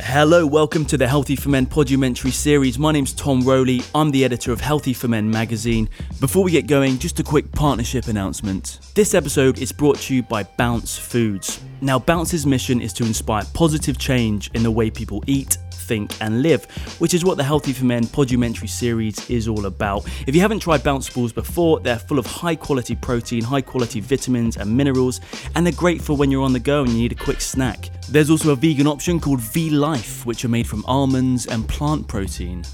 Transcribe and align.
Hello, 0.00 0.44
welcome 0.44 0.84
to 0.86 0.98
the 0.98 1.06
Healthy 1.06 1.36
for 1.36 1.48
Men 1.48 1.66
podumentary 1.66 2.32
series. 2.32 2.78
My 2.78 2.90
name's 2.90 3.12
Tom 3.12 3.42
Rowley. 3.42 3.80
I'm 3.94 4.10
the 4.10 4.24
editor 4.24 4.52
of 4.52 4.60
Healthy 4.60 4.92
for 4.92 5.08
Men 5.08 5.30
magazine. 5.30 5.88
Before 6.20 6.42
we 6.42 6.50
get 6.50 6.66
going, 6.66 6.98
just 6.98 7.20
a 7.20 7.22
quick 7.22 7.50
partnership 7.52 8.08
announcement. 8.08 8.80
This 8.94 9.14
episode 9.14 9.60
is 9.60 9.70
brought 9.72 9.98
to 10.00 10.14
you 10.14 10.22
by 10.24 10.42
Bounce 10.42 10.98
Foods. 10.98 11.60
Now, 11.80 12.00
Bounce's 12.00 12.44
mission 12.44 12.80
is 12.80 12.92
to 12.94 13.04
inspire 13.04 13.44
positive 13.54 13.96
change 13.96 14.50
in 14.52 14.62
the 14.62 14.70
way 14.70 14.90
people 14.90 15.22
eat, 15.26 15.58
think, 15.84 16.12
and 16.20 16.42
live, 16.42 16.64
which 16.98 17.14
is 17.14 17.24
what 17.24 17.36
the 17.36 17.44
Healthy 17.44 17.72
for 17.72 17.84
Men 17.84 18.06
podumentary 18.06 18.68
series 18.68 19.28
is 19.30 19.48
all 19.48 19.66
about. 19.66 20.06
If 20.26 20.34
you 20.34 20.40
haven't 20.40 20.60
tried 20.60 20.82
Bounce 20.82 21.08
Balls 21.10 21.32
before, 21.32 21.80
they're 21.80 21.98
full 21.98 22.18
of 22.18 22.26
high 22.26 22.56
quality 22.56 22.94
protein, 22.94 23.42
high 23.42 23.60
quality 23.60 24.00
vitamins 24.00 24.56
and 24.56 24.76
minerals, 24.76 25.20
and 25.54 25.66
they're 25.66 25.72
great 25.72 26.00
for 26.02 26.16
when 26.16 26.30
you're 26.30 26.42
on 26.42 26.52
the 26.52 26.60
go 26.60 26.82
and 26.82 26.90
you 26.90 26.98
need 26.98 27.12
a 27.12 27.16
quick 27.16 27.40
snack. 27.40 27.90
There's 28.08 28.30
also 28.30 28.52
a 28.52 28.56
vegan 28.56 28.86
option 28.86 29.20
called 29.20 29.40
V 29.40 29.70
Life, 29.70 30.26
which 30.26 30.44
are 30.44 30.48
made 30.48 30.66
from 30.66 30.84
almonds 30.86 31.46
and 31.46 31.68
plant 31.68 32.08
protein. 32.08 32.64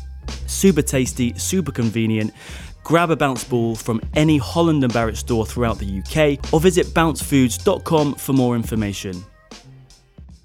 Super 0.46 0.82
tasty, 0.82 1.34
super 1.38 1.72
convenient. 1.72 2.32
Grab 2.82 3.10
a 3.10 3.16
bounce 3.16 3.44
ball 3.44 3.76
from 3.76 4.00
any 4.14 4.38
Holland 4.38 4.82
and 4.82 4.92
Barrett 4.92 5.16
store 5.16 5.46
throughout 5.46 5.78
the 5.78 6.00
UK 6.00 6.52
or 6.52 6.60
visit 6.60 6.86
bouncefoods.com 6.88 8.14
for 8.14 8.32
more 8.32 8.56
information. 8.56 9.24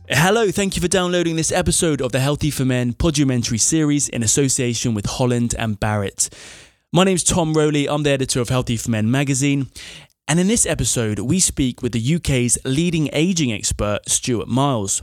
Hello, 0.08 0.52
thank 0.52 0.76
you 0.76 0.84
for 0.84 0.88
downloading 0.88 1.36
this 1.36 1.52
episode 1.52 2.00
of 2.00 2.12
the 2.12 2.20
Healthy 2.20 2.52
for 2.52 2.64
Men 2.64 2.94
podumentary 2.94 3.58
series 3.58 4.08
in 4.08 4.22
association 4.22 4.94
with 4.94 5.08
Holland 5.08 5.56
and 5.58 5.80
Barrett. 5.80 6.30
My 6.94 7.04
name's 7.04 7.24
Tom 7.24 7.56
Rowley, 7.56 7.90
I'm 7.90 8.04
the 8.04 8.12
editor 8.12 8.40
of 8.40 8.50
Healthy 8.50 8.78
for 8.78 8.92
Men 8.92 9.10
magazine, 9.10 9.68
and 10.28 10.40
in 10.40 10.48
this 10.48 10.68
episode, 10.68 11.18
we 11.18 11.40
speak 11.40 11.82
with 11.82 11.92
the 11.92 12.16
UK's 12.16 12.56
leading 12.64 13.10
aging 13.14 13.52
expert, 13.52 14.08
Stuart 14.08 14.48
Miles. 14.48 15.02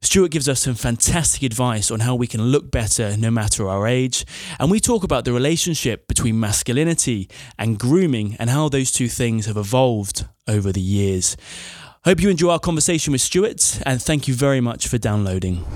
Stuart 0.00 0.30
gives 0.30 0.48
us 0.48 0.60
some 0.60 0.76
fantastic 0.76 1.42
advice 1.42 1.90
on 1.90 1.98
how 1.98 2.14
we 2.14 2.28
can 2.28 2.40
look 2.40 2.70
better 2.70 3.16
no 3.16 3.32
matter 3.32 3.68
our 3.68 3.84
age, 3.84 4.24
and 4.60 4.70
we 4.70 4.78
talk 4.78 5.02
about 5.02 5.24
the 5.24 5.32
relationship 5.32 6.06
between 6.06 6.38
masculinity 6.38 7.28
and 7.58 7.80
grooming 7.80 8.36
and 8.38 8.48
how 8.48 8.68
those 8.68 8.92
two 8.92 9.08
things 9.08 9.46
have 9.46 9.56
evolved 9.56 10.24
over 10.46 10.70
the 10.70 10.80
years. 10.80 11.36
Hope 12.06 12.22
you 12.22 12.30
enjoy 12.30 12.48
our 12.48 12.58
conversation 12.58 13.12
with 13.12 13.20
Stuart, 13.20 13.78
and 13.84 14.00
thank 14.00 14.26
you 14.26 14.32
very 14.32 14.62
much 14.62 14.88
for 14.88 14.96
downloading. 14.96 15.66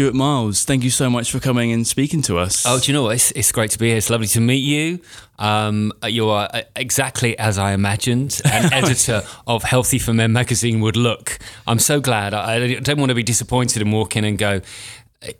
Stuart 0.00 0.14
Miles, 0.14 0.64
thank 0.64 0.82
you 0.82 0.88
so 0.88 1.10
much 1.10 1.30
for 1.30 1.40
coming 1.40 1.72
and 1.72 1.86
speaking 1.86 2.22
to 2.22 2.38
us. 2.38 2.64
Oh, 2.66 2.80
do 2.80 2.90
you 2.90 2.96
know 2.96 3.02
what? 3.02 3.16
It's, 3.16 3.32
it's 3.32 3.52
great 3.52 3.70
to 3.72 3.78
be 3.78 3.88
here. 3.88 3.98
It's 3.98 4.08
lovely 4.08 4.28
to 4.28 4.40
meet 4.40 4.64
you. 4.64 5.00
Um, 5.38 5.92
you 6.06 6.30
are 6.30 6.48
uh, 6.54 6.62
exactly 6.74 7.38
as 7.38 7.58
I 7.58 7.72
imagined 7.72 8.40
an 8.46 8.72
editor 8.72 9.20
of 9.46 9.62
Healthy 9.62 9.98
for 9.98 10.14
Men 10.14 10.32
magazine 10.32 10.80
would 10.80 10.96
look. 10.96 11.38
I'm 11.66 11.78
so 11.78 12.00
glad. 12.00 12.32
I, 12.32 12.76
don't 12.76 12.98
want 12.98 13.10
to 13.10 13.14
be 13.14 13.22
disappointed 13.22 13.82
and 13.82 13.92
walk 13.92 14.16
in 14.16 14.24
and 14.24 14.38
go, 14.38 14.62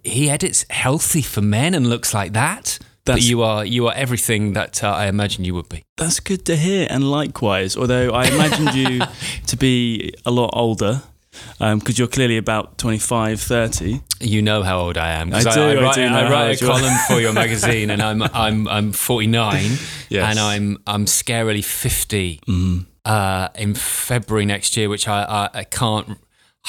he 0.04 0.28
edits 0.28 0.66
Healthy 0.68 1.22
for 1.22 1.40
Men 1.40 1.72
and 1.72 1.88
looks 1.88 2.12
like 2.12 2.34
that. 2.34 2.78
That's, 3.06 3.20
but 3.20 3.22
you 3.22 3.42
are 3.42 3.64
you 3.64 3.86
are 3.86 3.94
everything 3.94 4.52
that 4.52 4.84
uh, 4.84 4.90
I 4.90 5.06
imagined 5.06 5.46
you 5.46 5.54
would 5.54 5.70
be. 5.70 5.84
That's 5.96 6.20
good 6.20 6.44
to 6.44 6.54
hear, 6.54 6.86
and 6.90 7.10
likewise. 7.10 7.78
Although 7.78 8.10
I 8.10 8.26
imagined 8.26 8.74
you 8.74 9.00
to 9.46 9.56
be 9.56 10.12
a 10.26 10.30
lot 10.30 10.50
older, 10.52 11.00
because 11.30 11.60
um, 11.60 11.82
you're 11.94 12.08
clearly 12.08 12.36
about 12.36 12.78
25, 12.78 13.40
30. 13.40 14.02
You 14.20 14.42
know 14.42 14.62
how 14.62 14.80
old 14.80 14.98
I 14.98 15.12
am. 15.12 15.32
I, 15.32 15.42
do, 15.42 15.48
I, 15.48 15.72
I 15.72 15.74
write, 15.82 15.98
I 15.98 16.26
I 16.26 16.30
write 16.30 16.62
a 16.62 16.64
column 16.66 16.94
for 17.06 17.20
your 17.20 17.32
magazine, 17.44 17.90
and 17.90 18.02
I'm 18.02 18.22
I'm 18.22 18.68
I'm 18.68 18.92
49, 18.92 19.62
yes. 20.08 20.30
and 20.30 20.38
I'm 20.38 20.78
I'm 20.86 21.04
scarily 21.06 21.64
50 21.64 22.40
mm. 22.46 22.86
uh, 23.04 23.48
in 23.54 23.74
February 23.74 24.44
next 24.44 24.76
year, 24.76 24.88
which 24.88 25.06
I, 25.06 25.22
I, 25.22 25.58
I 25.60 25.64
can't 25.64 26.18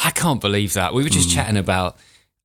I 0.04 0.12
can't 0.12 0.40
believe 0.40 0.74
that. 0.74 0.94
We 0.94 1.04
were 1.04 1.10
just 1.10 1.30
mm. 1.30 1.36
chatting 1.36 1.58
about 1.58 1.98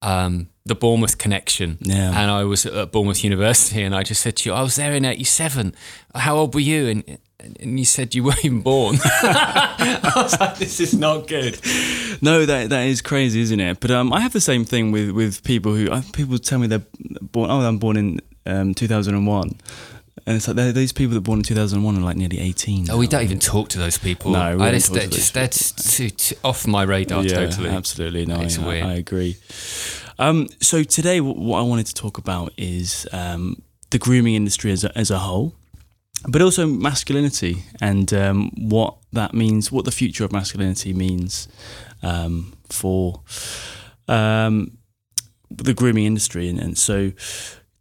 um, 0.02 0.48
the 0.64 0.74
Bournemouth 0.74 1.18
connection, 1.18 1.78
yeah. 1.80 2.18
and 2.20 2.30
I 2.30 2.44
was 2.44 2.66
at 2.66 2.92
Bournemouth 2.92 3.22
University, 3.22 3.82
and 3.82 3.94
I 3.94 4.02
just 4.02 4.22
said 4.22 4.36
to 4.36 4.48
you, 4.48 4.54
I 4.54 4.62
was 4.62 4.76
there 4.76 4.94
in 4.94 5.04
'87. 5.04 5.74
How 6.14 6.36
old 6.36 6.54
were 6.54 6.60
you? 6.60 6.88
And 6.88 7.18
and 7.60 7.78
you 7.78 7.84
said 7.84 8.14
you 8.14 8.24
weren't 8.24 8.44
even 8.44 8.62
born. 8.62 8.96
I 9.04 10.12
was 10.16 10.38
like, 10.40 10.58
this 10.58 10.80
is 10.80 10.94
not 10.94 11.28
good. 11.28 11.58
No, 12.22 12.46
that 12.46 12.70
that 12.70 12.86
is 12.86 13.02
crazy, 13.02 13.40
isn't 13.40 13.60
it? 13.60 13.80
But 13.80 13.90
um, 13.90 14.12
I 14.12 14.20
have 14.20 14.32
the 14.32 14.40
same 14.40 14.64
thing 14.64 14.92
with, 14.92 15.10
with 15.10 15.44
people 15.44 15.74
who 15.74 15.90
uh, 15.90 16.02
people 16.12 16.38
tell 16.38 16.58
me 16.58 16.66
they're 16.66 16.86
born. 17.20 17.50
Oh, 17.50 17.60
I'm 17.60 17.78
born 17.78 17.96
in 17.96 18.20
um, 18.46 18.74
2001. 18.74 19.50
And 20.28 20.36
it's 20.36 20.48
like 20.48 20.74
these 20.74 20.92
people 20.92 21.14
that 21.14 21.20
were 21.20 21.24
born 21.24 21.38
in 21.40 21.44
2001 21.44 21.96
are 21.96 22.00
like 22.00 22.16
nearly 22.16 22.40
18. 22.40 22.90
Oh, 22.90 22.98
we 22.98 23.06
don't 23.06 23.22
even 23.22 23.38
talk 23.38 23.68
to 23.70 23.78
those 23.78 23.96
people. 23.96 24.32
No, 24.32 24.56
we 24.56 24.64
I 24.64 24.72
just, 24.72 24.92
they're, 24.92 25.06
just, 25.06 25.34
that's 25.34 25.96
too, 25.96 26.10
too 26.10 26.34
off 26.42 26.66
my 26.66 26.82
radar 26.82 27.22
yeah, 27.22 27.34
totally. 27.34 27.68
Absolutely. 27.68 28.26
No, 28.26 28.40
it's 28.40 28.58
I, 28.58 28.66
weird. 28.66 28.84
I, 28.84 28.90
I 28.90 28.94
agree. 28.94 29.36
Um, 30.18 30.48
so 30.60 30.82
today, 30.82 31.20
what 31.20 31.58
I 31.58 31.62
wanted 31.62 31.86
to 31.86 31.94
talk 31.94 32.18
about 32.18 32.52
is 32.56 33.06
um, 33.12 33.62
the 33.90 33.98
grooming 33.98 34.34
industry 34.34 34.72
as 34.72 34.82
a, 34.82 34.98
as 34.98 35.10
a 35.10 35.18
whole 35.18 35.54
but 36.28 36.42
also 36.42 36.66
masculinity 36.66 37.64
and 37.80 38.12
um, 38.12 38.50
what 38.56 38.96
that 39.12 39.34
means, 39.34 39.70
what 39.70 39.84
the 39.84 39.90
future 39.90 40.24
of 40.24 40.32
masculinity 40.32 40.92
means 40.92 41.48
um, 42.02 42.54
for 42.70 43.22
um, 44.08 44.78
the 45.50 45.74
grooming 45.74 46.04
industry. 46.04 46.48
And, 46.48 46.58
and, 46.58 46.76
so, 46.78 47.12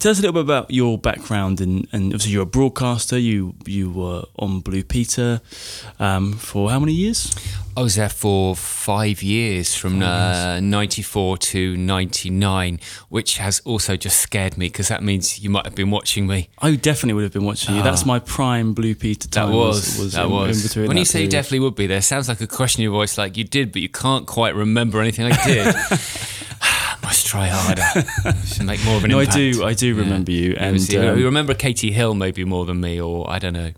tell 0.05 0.11
us 0.11 0.19
a 0.19 0.21
little 0.21 0.33
bit 0.33 0.43
about 0.43 0.69
your 0.69 0.99
background. 0.99 1.59
And, 1.59 1.87
and 1.91 2.13
obviously, 2.13 2.33
you're 2.33 2.43
a 2.43 2.45
broadcaster. 2.45 3.17
You 3.17 3.55
you 3.65 3.89
were 3.89 4.23
on 4.37 4.59
Blue 4.59 4.83
Peter 4.83 5.41
um, 5.99 6.33
for 6.33 6.69
how 6.69 6.79
many 6.79 6.93
years? 6.93 7.35
I 7.75 7.81
was 7.81 7.95
there 7.95 8.09
for 8.09 8.55
five 8.55 9.21
years 9.23 9.75
from 9.75 10.01
uh, 10.01 10.61
94 10.61 11.37
to 11.39 11.75
99, 11.75 12.79
which 13.09 13.37
has 13.37 13.59
also 13.65 13.97
just 13.97 14.19
scared 14.19 14.57
me 14.57 14.67
because 14.67 14.87
that 14.87 15.03
means 15.03 15.39
you 15.39 15.49
might 15.49 15.65
have 15.65 15.75
been 15.75 15.91
watching 15.91 16.25
me. 16.27 16.49
I 16.59 16.75
definitely 16.75 17.15
would 17.15 17.23
have 17.23 17.33
been 17.33 17.43
watching 17.43 17.75
you. 17.75 17.81
That's 17.81 18.03
ah. 18.03 18.07
my 18.07 18.19
prime 18.19 18.75
Blue 18.75 18.93
Peter 18.95 19.27
time. 19.27 19.49
That 19.49 19.57
was. 19.57 19.99
was 19.99 20.13
that 20.13 20.25
in, 20.25 20.31
was. 20.31 20.77
In 20.77 20.87
when 20.87 20.97
you 20.97 21.03
say 21.03 21.23
you 21.23 21.27
definitely 21.27 21.61
would 21.61 21.75
be, 21.75 21.87
there 21.87 22.01
sounds 22.01 22.29
like 22.29 22.39
a 22.41 22.47
question 22.47 22.81
in 22.81 22.83
your 22.83 22.93
voice 22.93 23.17
like 23.17 23.35
you 23.37 23.43
did, 23.43 23.71
but 23.71 23.81
you 23.81 23.89
can't 23.89 24.27
quite 24.27 24.53
remember 24.53 25.01
anything 25.01 25.25
I 25.31 25.45
did. 25.45 25.75
must 27.05 27.27
try 27.27 27.47
harder. 27.47 28.35
Should 28.45 28.65
make 28.65 28.83
more 28.83 28.97
of 28.97 29.03
an 29.03 29.11
no, 29.11 29.19
impact. 29.19 29.37
I 29.37 29.51
do. 29.51 29.63
I 29.63 29.73
do 29.73 29.95
remember 29.95 30.31
you. 30.31 30.55
And 30.57 30.73
was, 30.73 30.91
you, 30.91 31.01
um, 31.01 31.21
remember 31.21 31.53
Katy 31.53 31.91
Hill 31.91 32.15
maybe 32.15 32.43
more 32.45 32.65
than 32.65 32.81
me, 32.81 32.99
or 32.99 33.29
I 33.29 33.37
don't 33.37 33.53
know. 33.53 33.71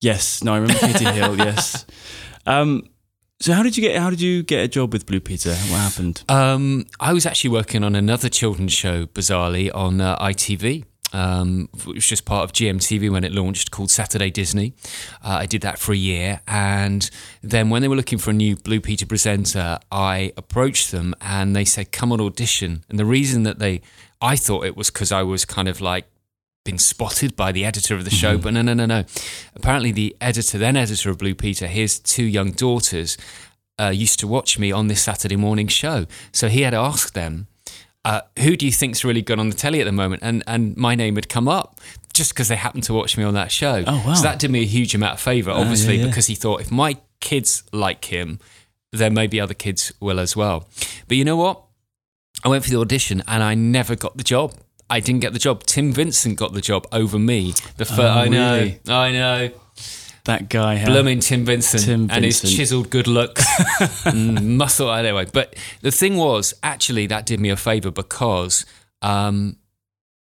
Yes. 0.00 0.42
No, 0.42 0.54
I 0.54 0.58
remember 0.58 0.80
Katy 0.80 1.04
Hill. 1.04 1.36
Yes. 1.40 1.84
Um, 2.46 2.88
so 3.40 3.52
how 3.52 3.62
did 3.62 3.76
you 3.76 3.82
get 3.82 3.96
how 3.96 4.10
did 4.10 4.20
you 4.20 4.42
get 4.42 4.64
a 4.64 4.68
job 4.68 4.92
with 4.92 5.06
Blue 5.06 5.20
Peter? 5.20 5.50
What 5.50 5.78
happened? 5.78 6.22
Um, 6.28 6.86
I 6.98 7.12
was 7.12 7.26
actually 7.26 7.50
working 7.50 7.84
on 7.84 7.94
another 7.94 8.28
children's 8.28 8.72
show, 8.72 9.06
bizarrely, 9.06 9.70
on 9.74 10.00
uh, 10.00 10.16
ITV. 10.18 10.84
Um, 11.12 11.68
it 11.74 11.94
was 11.94 12.06
just 12.06 12.24
part 12.24 12.44
of 12.44 12.52
GMTV 12.52 13.10
when 13.10 13.24
it 13.24 13.32
launched, 13.32 13.70
called 13.70 13.90
Saturday 13.90 14.30
Disney. 14.30 14.74
Uh, 15.24 15.38
I 15.40 15.46
did 15.46 15.62
that 15.62 15.78
for 15.78 15.92
a 15.92 15.96
year, 15.96 16.40
and 16.46 17.10
then 17.42 17.70
when 17.70 17.82
they 17.82 17.88
were 17.88 17.96
looking 17.96 18.18
for 18.18 18.30
a 18.30 18.34
new 18.34 18.56
Blue 18.56 18.80
Peter 18.80 19.06
presenter, 19.06 19.78
I 19.90 20.32
approached 20.36 20.90
them, 20.90 21.14
and 21.20 21.56
they 21.56 21.64
said, 21.64 21.92
"Come 21.92 22.12
on 22.12 22.20
audition." 22.20 22.84
And 22.88 22.98
the 22.98 23.04
reason 23.04 23.42
that 23.44 23.58
they, 23.58 23.80
I 24.20 24.36
thought 24.36 24.64
it 24.64 24.76
was 24.76 24.90
because 24.90 25.10
I 25.10 25.22
was 25.22 25.44
kind 25.44 25.68
of 25.68 25.80
like 25.80 26.06
been 26.64 26.78
spotted 26.78 27.34
by 27.36 27.52
the 27.52 27.64
editor 27.64 27.94
of 27.94 28.04
the 28.04 28.10
show, 28.10 28.34
mm-hmm. 28.34 28.42
but 28.42 28.52
no, 28.52 28.62
no, 28.62 28.74
no, 28.74 28.86
no. 28.86 29.04
Apparently, 29.54 29.92
the 29.92 30.16
editor, 30.20 30.58
then 30.58 30.76
editor 30.76 31.10
of 31.10 31.18
Blue 31.18 31.34
Peter, 31.34 31.66
his 31.66 31.98
two 31.98 32.24
young 32.24 32.52
daughters 32.52 33.16
uh, 33.80 33.88
used 33.88 34.20
to 34.20 34.26
watch 34.26 34.58
me 34.58 34.70
on 34.70 34.88
this 34.88 35.02
Saturday 35.02 35.36
morning 35.36 35.66
show. 35.66 36.06
So 36.32 36.48
he 36.48 36.62
had 36.62 36.74
asked 36.74 37.14
them, 37.14 37.46
uh, 38.04 38.22
"Who 38.38 38.56
do 38.56 38.66
you 38.66 38.72
think's 38.72 39.04
really 39.04 39.22
good 39.22 39.38
on 39.38 39.48
the 39.48 39.56
telly 39.56 39.80
at 39.80 39.84
the 39.84 39.92
moment?" 39.92 40.22
And 40.22 40.42
and 40.46 40.76
my 40.76 40.94
name 40.94 41.16
had 41.16 41.28
come 41.28 41.48
up 41.48 41.80
just 42.12 42.32
because 42.32 42.48
they 42.48 42.56
happened 42.56 42.84
to 42.84 42.94
watch 42.94 43.16
me 43.16 43.24
on 43.24 43.34
that 43.34 43.50
show. 43.52 43.84
Oh 43.86 44.02
wow! 44.06 44.14
So 44.14 44.22
that 44.22 44.38
did 44.38 44.50
me 44.50 44.60
a 44.62 44.66
huge 44.66 44.94
amount 44.94 45.14
of 45.14 45.20
favour, 45.20 45.50
ah, 45.50 45.60
obviously, 45.60 45.96
yeah, 45.96 46.02
yeah. 46.02 46.08
because 46.08 46.26
he 46.26 46.34
thought 46.34 46.60
if 46.60 46.70
my 46.70 46.96
kids 47.20 47.62
like 47.72 48.06
him, 48.06 48.38
then 48.92 49.14
maybe 49.14 49.40
other 49.40 49.54
kids 49.54 49.92
will 50.00 50.18
as 50.18 50.36
well. 50.36 50.68
But 51.08 51.16
you 51.16 51.24
know 51.24 51.36
what? 51.36 51.62
I 52.42 52.48
went 52.48 52.64
for 52.64 52.70
the 52.70 52.78
audition 52.78 53.22
and 53.28 53.42
I 53.42 53.54
never 53.54 53.94
got 53.96 54.16
the 54.16 54.24
job. 54.24 54.54
I 54.88 55.00
didn't 55.00 55.20
get 55.20 55.32
the 55.32 55.38
job. 55.38 55.64
Tim 55.64 55.92
Vincent 55.92 56.36
got 56.38 56.52
the 56.52 56.60
job 56.60 56.86
over 56.90 57.18
me. 57.18 57.54
The 57.76 57.84
fir- 57.84 58.02
oh, 58.02 58.06
I 58.08 58.28
know, 58.28 58.54
really? 58.56 58.80
I 58.88 59.12
know. 59.12 59.50
That 60.24 60.48
guy, 60.48 60.84
blooming 60.84 61.20
Tim 61.20 61.44
Vincent, 61.44 61.84
Tim 61.84 62.00
Vincent, 62.08 62.12
and 62.12 62.24
his 62.24 62.40
chiseled 62.42 62.90
good 62.90 63.06
looks, 63.06 63.44
muscle. 64.14 64.92
Anyway, 64.92 65.26
but 65.32 65.56
the 65.80 65.90
thing 65.90 66.16
was, 66.16 66.54
actually, 66.62 67.06
that 67.08 67.26
did 67.26 67.40
me 67.40 67.50
a 67.50 67.56
favor 67.56 67.90
because 67.90 68.66
um, 69.02 69.56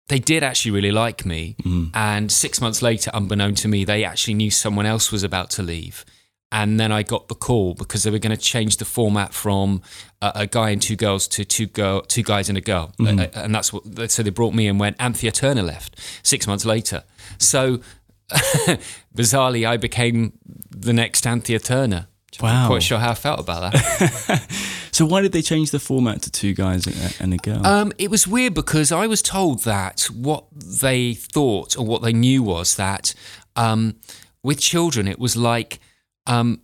they 0.09 0.19
did 0.19 0.43
actually 0.43 0.71
really 0.73 0.93
like 0.93 1.25
me. 1.27 1.57
Mm. 1.63 1.91
And 1.95 2.31
six 2.33 2.61
months 2.61 2.83
later, 2.83 3.11
unbeknown 3.15 3.55
to 3.57 3.69
me, 3.69 3.85
they 3.85 4.05
actually 4.05 4.35
knew 4.35 4.51
someone 4.51 4.87
else 4.87 5.11
was 5.13 5.23
about 5.25 5.51
to 5.51 5.63
leave. 5.63 6.05
and 6.53 6.81
then 6.81 6.91
I 6.91 7.05
got 7.05 7.29
the 7.29 7.37
call 7.37 7.75
because 7.75 8.03
they 8.03 8.11
were 8.11 8.19
going 8.19 8.37
to 8.37 8.43
change 8.43 8.79
the 8.79 8.85
format 8.85 9.33
from 9.33 9.83
a, 10.21 10.33
a 10.35 10.47
guy 10.49 10.71
and 10.71 10.83
two 10.83 10.97
girls 10.97 11.29
to 11.29 11.45
two 11.45 11.67
girl, 11.67 12.03
two 12.03 12.25
guys 12.25 12.49
and 12.49 12.59
a 12.59 12.61
girl, 12.61 12.93
Mm-hmm. 12.99 13.21
Uh, 13.21 13.43
and 13.45 13.55
that's 13.55 13.73
what. 13.73 14.11
So 14.11 14.23
they 14.25 14.31
brought 14.31 14.53
me 14.55 14.67
in 14.67 14.79
when 14.79 14.95
Anthea 14.99 15.31
Turner 15.31 15.63
left 15.63 15.97
six 16.23 16.47
months 16.49 16.65
later. 16.65 17.05
So 17.39 17.81
bizarrely, 19.17 19.67
I 19.69 19.77
became 19.77 20.33
the 20.71 20.93
next 20.93 21.27
Anthea 21.27 21.59
Turner. 21.59 22.07
I'm 22.43 22.47
not 22.49 22.67
quite 22.69 22.83
sure 22.83 22.99
how 22.99 23.11
I 23.11 23.15
felt 23.15 23.41
about 23.41 23.73
that. 23.73 24.47
So 24.93 25.07
why 25.07 25.23
did 25.23 25.33
they 25.33 25.41
change 25.41 25.71
the 25.71 25.79
format 25.79 26.21
to 26.23 26.31
two 26.31 26.53
guys 26.53 26.87
and 27.21 27.33
a- 27.33 27.37
girl? 27.39 27.65
Um, 27.67 27.91
it 27.97 28.11
was 28.11 28.27
weird 28.27 28.53
because 28.55 28.93
I 28.93 29.07
was 29.07 29.23
told 29.23 29.63
that 29.65 30.03
what 30.13 30.45
they 30.53 31.15
thought 31.15 31.79
or 31.79 31.87
what 31.87 32.03
they 32.03 32.13
knew 32.13 32.43
was 32.43 32.77
that 32.77 33.15
um, 33.57 33.95
with 34.43 34.61
children, 34.61 35.09
it 35.09 35.19
was 35.19 35.37
like 35.37 35.79
um, 36.27 36.61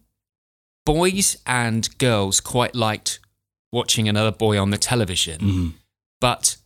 boys 0.85 1.39
and 1.47 1.89
girls 1.99 2.41
quite 2.41 2.75
liked 2.75 3.21
watching 3.73 4.09
another 4.09 4.33
boy 4.33 4.61
on 4.61 4.71
the 4.71 4.79
television, 4.79 5.41
Mhm. 5.41 5.73
but 6.21 6.57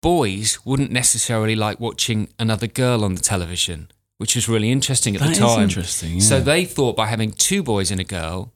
boys 0.00 0.58
wouldn't 0.64 0.90
necessarily 0.92 1.56
like 1.56 1.78
watching 1.80 2.28
another 2.38 2.66
girl 2.68 3.04
on 3.04 3.14
the 3.14 3.20
television, 3.20 3.90
which 4.20 4.34
was 4.34 4.48
really 4.48 4.70
interesting 4.70 5.14
at 5.16 5.20
That 5.22 5.28
the 5.28 5.32
is 5.32 5.38
time. 5.38 5.62
interesting. 5.62 6.20
So 6.20 6.40
they 6.40 6.64
thought 6.66 6.94
by 6.94 7.06
having 7.06 7.30
two 7.32 7.62
boys 7.62 7.90
and 7.90 8.00
a 8.00 8.04
girl, 8.04 8.52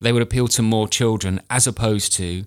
they 0.00 0.12
would 0.12 0.22
appeal 0.22 0.48
to 0.48 0.62
more 0.62 0.88
children 0.88 1.40
as 1.50 1.66
opposed 1.66 2.12
to 2.14 2.44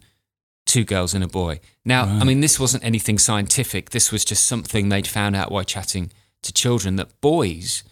two 0.66 0.84
girls 0.84 1.14
and 1.14 1.24
a 1.24 1.28
boy. 1.28 1.60
Now, 1.86 2.04
I 2.06 2.24
mean, 2.24 2.40
this 2.42 2.60
wasn't 2.60 2.84
anything 2.84 3.20
scientific. 3.20 3.92
This 3.92 4.12
was 4.12 4.26
just 4.26 4.46
something 4.46 4.90
they'd 4.90 5.08
found 5.08 5.36
out 5.36 5.52
while 5.52 5.64
chatting 5.64 6.12
to 6.42 6.52
children 6.52 6.96
that 6.96 7.22
boys 7.22 7.84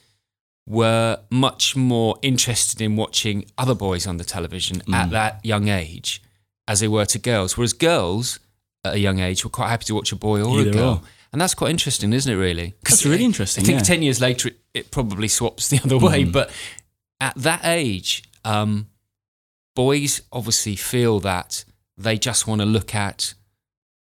were 0.67 1.19
much 1.29 1.75
more 1.75 2.17
interested 2.21 2.81
in 2.81 2.95
watching 2.95 3.45
other 3.57 3.75
boys 3.75 4.07
on 4.07 4.17
the 4.17 4.23
television 4.23 4.81
Mm. 4.87 4.93
at 4.95 5.09
that 5.11 5.39
young 5.45 5.67
age 5.69 6.21
as 6.67 6.79
they 6.79 6.87
were 6.87 7.05
to 7.05 7.19
girls, 7.19 7.55
whereas 7.55 7.73
girls 7.73 8.39
at 8.83 8.95
a 8.95 8.99
young 8.99 9.19
age 9.19 9.43
were 9.43 9.49
quite 9.51 9.69
happy 9.69 9.85
to 9.85 9.93
watch 9.95 10.11
a 10.11 10.15
boy 10.15 10.41
or 10.41 10.59
Either 10.59 10.69
a 10.69 10.73
girl. 10.73 10.89
or. 10.89 11.01
And 11.35 11.41
that's 11.41 11.53
quite 11.53 11.69
interesting, 11.71 12.13
isn't 12.13 12.31
it, 12.31 12.37
really? 12.37 12.75
That's 12.83 13.05
really 13.05 13.25
interesting, 13.25 13.65
I 13.65 13.67
think 13.67 13.79
yeah. 13.79 13.83
10 13.83 14.01
years 14.03 14.21
later, 14.21 14.47
it, 14.47 14.57
it 14.73 14.89
probably 14.89 15.27
swaps 15.27 15.67
the 15.67 15.81
other 15.83 15.97
way. 15.97 16.23
Mhm. 16.23 16.31
But 16.31 16.49
at 17.19 17.35
that 17.35 17.59
age, 17.65 18.23
um, 18.45 18.87
boys 19.75 20.21
obviously 20.31 20.77
feel 20.77 21.19
that 21.19 21.65
they 21.97 22.17
just 22.17 22.47
want 22.47 22.61
to 22.61 22.65
look 22.65 22.95
at 22.95 23.33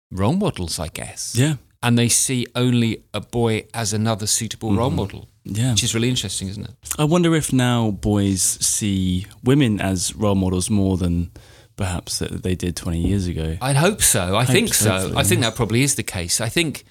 role 0.09 0.37
models, 0.37 0.79
I 0.79 0.87
guess. 0.87 1.35
yeah, 1.35 1.55
And 1.83 1.97
they 1.99 2.07
see 2.07 2.47
only 2.55 3.03
a 3.13 3.19
boy 3.19 3.65
as 3.73 3.91
another 3.91 4.25
suitable 4.25 4.73
role 4.73 4.89
Mhm. 4.89 4.95
model, 4.95 5.27
yeah. 5.43 5.71
which 5.71 5.83
is 5.83 5.93
really 5.93 6.07
interesting, 6.07 6.47
isn't 6.47 6.63
it? 6.63 6.75
I 6.97 7.03
wonder 7.03 7.35
if 7.35 7.51
now 7.51 7.91
boys 7.91 8.41
see 8.65 9.25
women 9.43 9.81
as 9.81 10.15
role 10.15 10.35
models 10.35 10.69
more 10.69 10.95
than 10.95 11.31
perhaps 11.75 12.19
that 12.19 12.41
they 12.43 12.55
did 12.55 12.77
20 12.77 13.01
years 13.05 13.27
ago. 13.27 13.57
I'd 13.61 13.75
hope 13.75 14.01
so. 14.01 14.37
I 14.37 14.45
think 14.45 14.69
Hopes, 14.69 14.77
so. 14.77 15.11
I 15.17 15.23
think 15.25 15.41
that 15.41 15.55
probably 15.55 15.83
is 15.83 15.95
the 15.95 16.03
case. 16.03 16.39
I 16.39 16.47
think, 16.47 16.85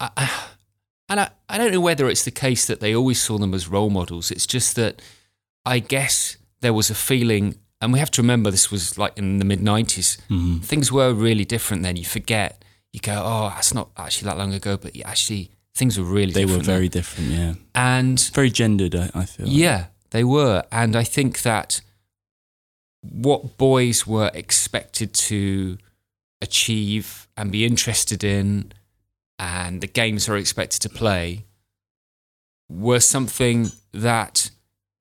I, 0.00 0.10
I- 0.16 0.42
and 1.08 1.20
I, 1.20 1.30
I 1.48 1.56
don't 1.56 1.70
know 1.70 1.80
whether 1.80 2.08
it's 2.08 2.24
the 2.24 2.32
case 2.32 2.66
that 2.66 2.80
they 2.80 2.92
always 2.94 3.22
saw 3.22 3.38
them 3.38 3.54
as 3.54 3.68
role 3.68 3.90
models. 3.90 4.32
It's 4.32 4.44
just 4.46 4.74
that 4.74 5.00
I 5.64 5.78
guess 5.78 6.36
there 6.62 6.72
was 6.72 6.90
a 6.90 6.96
feeling, 6.96 7.54
and 7.80 7.92
we 7.92 8.00
have 8.00 8.10
to 8.12 8.22
remember 8.22 8.50
this 8.50 8.72
was 8.72 8.98
like 8.98 9.16
in 9.16 9.38
the 9.38 9.44
mid 9.44 9.60
90s. 9.60 10.16
Mhm. 10.28 10.64
Things 10.64 10.90
were 10.90 11.14
really 11.14 11.44
different 11.44 11.84
then. 11.84 11.94
You 11.96 12.04
forget, 12.04 12.64
you 12.92 12.98
go, 12.98 13.22
oh, 13.24 13.50
that's 13.54 13.72
not 13.72 13.90
actually 13.96 14.26
that 14.26 14.36
long 14.38 14.52
ago, 14.52 14.76
but 14.76 14.96
actually, 15.04 15.50
things 15.76 15.96
were 15.96 16.04
really 16.04 16.32
different. 16.32 16.34
They 16.34 16.44
were 16.44 16.48
different. 16.58 16.66
then. 16.66 16.74
very 16.74 16.88
different, 16.88 17.30
yeah. 17.30 17.54
And 17.74 18.20
Very 18.34 18.50
gendered, 18.50 18.96
I, 18.96 19.10
I 19.14 19.24
feel. 19.26 19.46
yeah, 19.46 19.86
they 20.10 20.24
were. 20.24 20.64
And 20.72 20.96
I 20.96 21.04
think 21.04 21.42
that 21.42 21.82
what 23.02 23.56
boys 23.58 24.06
were 24.08 24.30
expected 24.34 25.12
to 25.14 25.78
achieve 26.42 27.28
and 27.36 27.52
be 27.52 27.64
interested 27.64 28.24
in, 28.24 28.72
and 29.38 29.80
the 29.80 29.86
games 29.86 30.26
they 30.26 30.32
were 30.32 30.38
expected 30.38 30.80
to 30.82 30.88
play, 30.88 31.44
were 32.68 33.00
something 33.00 33.70
that 33.92 34.50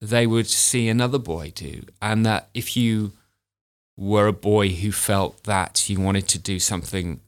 they 0.01 0.27
would 0.27 0.47
see 0.47 0.87
another 0.87 1.17
boy 1.17 1.51
do. 1.55 1.83
And 2.01 2.25
that 2.25 2.49
if 2.53 2.77
you 2.77 3.13
were 3.97 4.27
a 4.27 4.33
boy 4.33 4.69
who 4.69 4.91
felt 4.91 5.43
that 5.45 5.89
you 5.89 5.99
wanted 5.99 6.27
to 6.29 6.37
do 6.39 6.59
something 6.59 7.21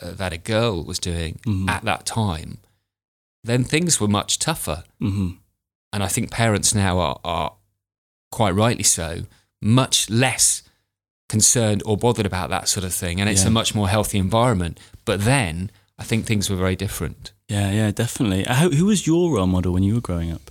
uh, 0.00 0.10
that 0.12 0.32
a 0.32 0.38
girl 0.38 0.82
was 0.82 0.98
doing 0.98 1.38
Mhm. 1.46 1.68
at 1.68 1.84
that 1.84 2.04
time, 2.06 2.58
then 3.44 3.62
things 3.64 4.00
were 4.00 4.08
much 4.08 4.38
tougher 4.38 4.84
hmm 4.98 5.32
and 5.92 6.02
I 6.02 6.08
think 6.08 6.32
parents 6.32 6.74
now 6.74 6.98
are, 6.98 7.20
are 7.24 7.52
quite 8.32 8.50
rightly 8.50 8.82
so, 8.82 9.26
much 9.62 10.10
less 10.10 10.62
concerned 11.28 11.84
or 11.86 11.96
bothered 11.96 12.26
about 12.26 12.50
that 12.50 12.66
sort 12.68 12.82
of 12.82 12.92
thing. 12.92 13.20
And 13.20 13.30
it's 13.30 13.42
Yeah. 13.42 13.46
a 13.48 13.50
much 13.52 13.76
more 13.76 13.88
healthy 13.88 14.18
environment. 14.18 14.80
But 15.04 15.24
then 15.24 15.70
I 15.98 16.04
think 16.04 16.26
things 16.26 16.50
were 16.50 16.56
very 16.56 16.76
different. 16.76 17.32
Yeah, 17.48 17.70
yeah, 17.70 17.90
definitely. 17.90 18.46
Uh, 18.46 18.54
Who, 18.54 18.70
who 18.70 18.86
was 18.86 19.06
your 19.06 19.34
role 19.34 19.46
model 19.46 19.72
when 19.72 19.82
you 19.82 19.94
were 19.94 20.00
growing 20.00 20.32
up? 20.32 20.50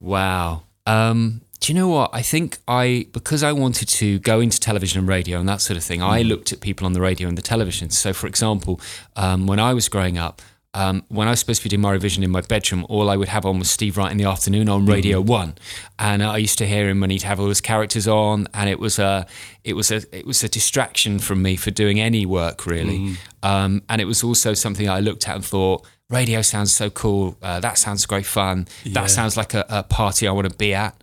Wow. 0.00 0.62
Um, 0.86 1.40
do 1.60 1.72
you 1.72 1.78
know 1.78 1.88
what? 1.88 2.10
I 2.12 2.20
think 2.22 2.58
I, 2.68 3.06
because 3.12 3.42
I 3.42 3.52
wanted 3.52 3.88
to 3.88 4.18
go 4.18 4.40
into 4.40 4.60
television 4.60 4.98
and 5.00 5.08
radio 5.08 5.40
and 5.40 5.48
that 5.48 5.62
sort 5.62 5.76
of 5.78 5.82
thing, 5.82 6.02
I 6.02 6.22
looked 6.22 6.52
at 6.52 6.60
people 6.60 6.86
on 6.86 6.92
the 6.92 7.00
radio 7.00 7.26
and 7.26 7.38
the 7.38 7.42
television. 7.42 7.90
So, 7.90 8.12
for 8.12 8.26
example, 8.26 8.80
um, 9.16 9.46
when 9.46 9.58
I 9.58 9.72
was 9.72 9.88
growing 9.88 10.18
up, 10.18 10.42
um, 10.74 11.04
when 11.08 11.28
I 11.28 11.30
was 11.30 11.40
supposed 11.40 11.62
to 11.62 11.64
be 11.64 11.70
doing 11.70 11.80
my 11.80 11.92
revision 11.92 12.22
in 12.22 12.30
my 12.30 12.40
bedroom, 12.42 12.84
all 12.88 13.08
I 13.08 13.16
would 13.16 13.28
have 13.28 13.46
on 13.46 13.58
was 13.58 13.70
Steve 13.70 13.96
Wright 13.96 14.10
in 14.12 14.18
the 14.18 14.24
afternoon 14.24 14.68
on 14.68 14.84
Radio 14.86 15.20
One, 15.20 15.54
and 15.98 16.22
I 16.22 16.36
used 16.38 16.58
to 16.58 16.66
hear 16.66 16.88
him 16.88 17.00
when 17.00 17.10
he'd 17.10 17.22
have 17.22 17.38
all 17.40 17.48
his 17.48 17.60
characters 17.60 18.06
on, 18.08 18.48
and 18.52 18.68
it 18.68 18.78
was 18.78 18.98
a, 18.98 19.26
it 19.62 19.74
was 19.74 19.90
a, 19.90 20.02
it 20.16 20.26
was 20.26 20.42
a 20.44 20.48
distraction 20.48 21.18
from 21.18 21.40
me 21.42 21.56
for 21.56 21.70
doing 21.70 22.00
any 22.00 22.26
work 22.26 22.66
really, 22.66 23.16
um, 23.42 23.82
and 23.88 24.00
it 24.00 24.04
was 24.06 24.22
also 24.24 24.52
something 24.54 24.88
I 24.88 25.00
looked 25.00 25.28
at 25.28 25.36
and 25.36 25.44
thought, 25.44 25.86
radio 26.10 26.42
sounds 26.42 26.72
so 26.72 26.90
cool, 26.90 27.36
uh, 27.42 27.60
that 27.60 27.78
sounds 27.78 28.04
great 28.06 28.26
fun, 28.26 28.66
Yeah. 28.84 28.94
that 29.00 29.10
sounds 29.10 29.36
like 29.36 29.54
a, 29.54 29.64
a 29.68 29.82
party 29.84 30.26
I 30.28 30.32
want 30.32 30.50
to 30.50 30.56
be 30.56 30.74
at. 30.74 30.94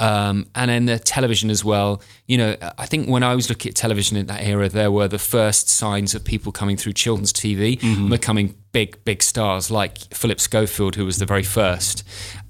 Um, 0.00 0.46
and 0.54 0.70
then 0.70 0.86
the 0.86 0.98
television 0.98 1.50
as 1.50 1.62
well. 1.62 2.02
You 2.26 2.38
know, 2.38 2.56
I 2.78 2.86
think 2.86 3.08
when 3.08 3.22
I 3.22 3.34
was 3.34 3.50
looking 3.50 3.68
at 3.68 3.76
television 3.76 4.16
in 4.16 4.26
that 4.26 4.42
era, 4.42 4.68
there 4.68 4.90
were 4.90 5.06
the 5.06 5.18
first 5.18 5.68
signs 5.68 6.14
of 6.14 6.24
people 6.24 6.52
coming 6.52 6.78
through 6.78 6.94
children's 6.94 7.32
TV 7.34 7.80
and 7.82 8.08
becoming 8.10 8.54
big, 8.72 9.04
big 9.04 9.22
stars 9.22 9.70
like 9.70 9.98
Philip 10.14 10.40
Schofield, 10.40 10.96
who 10.96 11.04
was 11.04 11.18
the 11.18 11.26
very 11.26 11.42
first. 11.42 12.02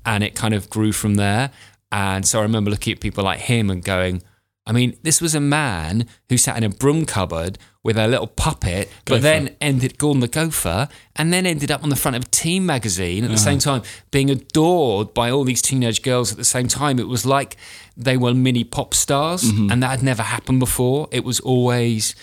And 0.06 0.22
it 0.22 0.36
kind 0.36 0.54
of 0.54 0.70
grew 0.70 0.92
from 0.92 1.16
there. 1.16 1.50
And 1.92 2.26
so 2.26 2.38
I 2.38 2.42
remember 2.42 2.70
looking 2.70 2.92
at 2.92 3.00
people 3.00 3.24
like 3.24 3.40
him 3.40 3.68
and 3.68 3.84
going, 3.84 4.22
I 4.70 4.72
mean, 4.72 4.96
this 5.02 5.20
was 5.20 5.34
a 5.34 5.40
man 5.40 6.06
who 6.28 6.36
sat 6.36 6.56
in 6.56 6.62
a 6.62 6.68
broom 6.68 7.04
cupboard 7.04 7.58
with 7.82 7.98
a 7.98 8.06
little 8.06 8.28
puppet, 8.28 8.88
but 9.04 9.20
then 9.20 9.56
ended 9.60 9.98
Gordon 9.98 10.20
the 10.20 10.28
Gopher, 10.28 10.88
and 11.16 11.32
then 11.32 11.44
ended 11.44 11.72
up 11.72 11.82
on 11.82 11.88
the 11.88 11.96
front 11.96 12.16
of 12.16 12.30
Teen 12.30 12.66
magazine 12.66 13.24
at 13.24 13.32
the 13.32 13.36
same 13.36 13.58
uh-huh. 13.58 13.80
time, 13.80 13.82
being 14.12 14.30
adored 14.30 15.12
by 15.12 15.28
all 15.28 15.42
these 15.42 15.60
teenage 15.60 16.02
girls 16.02 16.30
at 16.30 16.38
the 16.38 16.44
same 16.44 16.68
time. 16.68 17.00
It 17.00 17.08
was 17.08 17.26
like 17.26 17.56
they 17.96 18.16
were 18.16 18.32
mini 18.32 18.62
pop 18.62 18.94
stars, 18.94 19.42
mm-hmm. 19.42 19.72
and 19.72 19.82
that 19.82 19.90
had 19.90 20.02
never 20.04 20.22
happened 20.22 20.60
before. 20.60 21.08
It 21.10 21.24
was 21.24 21.40
always, 21.40 22.14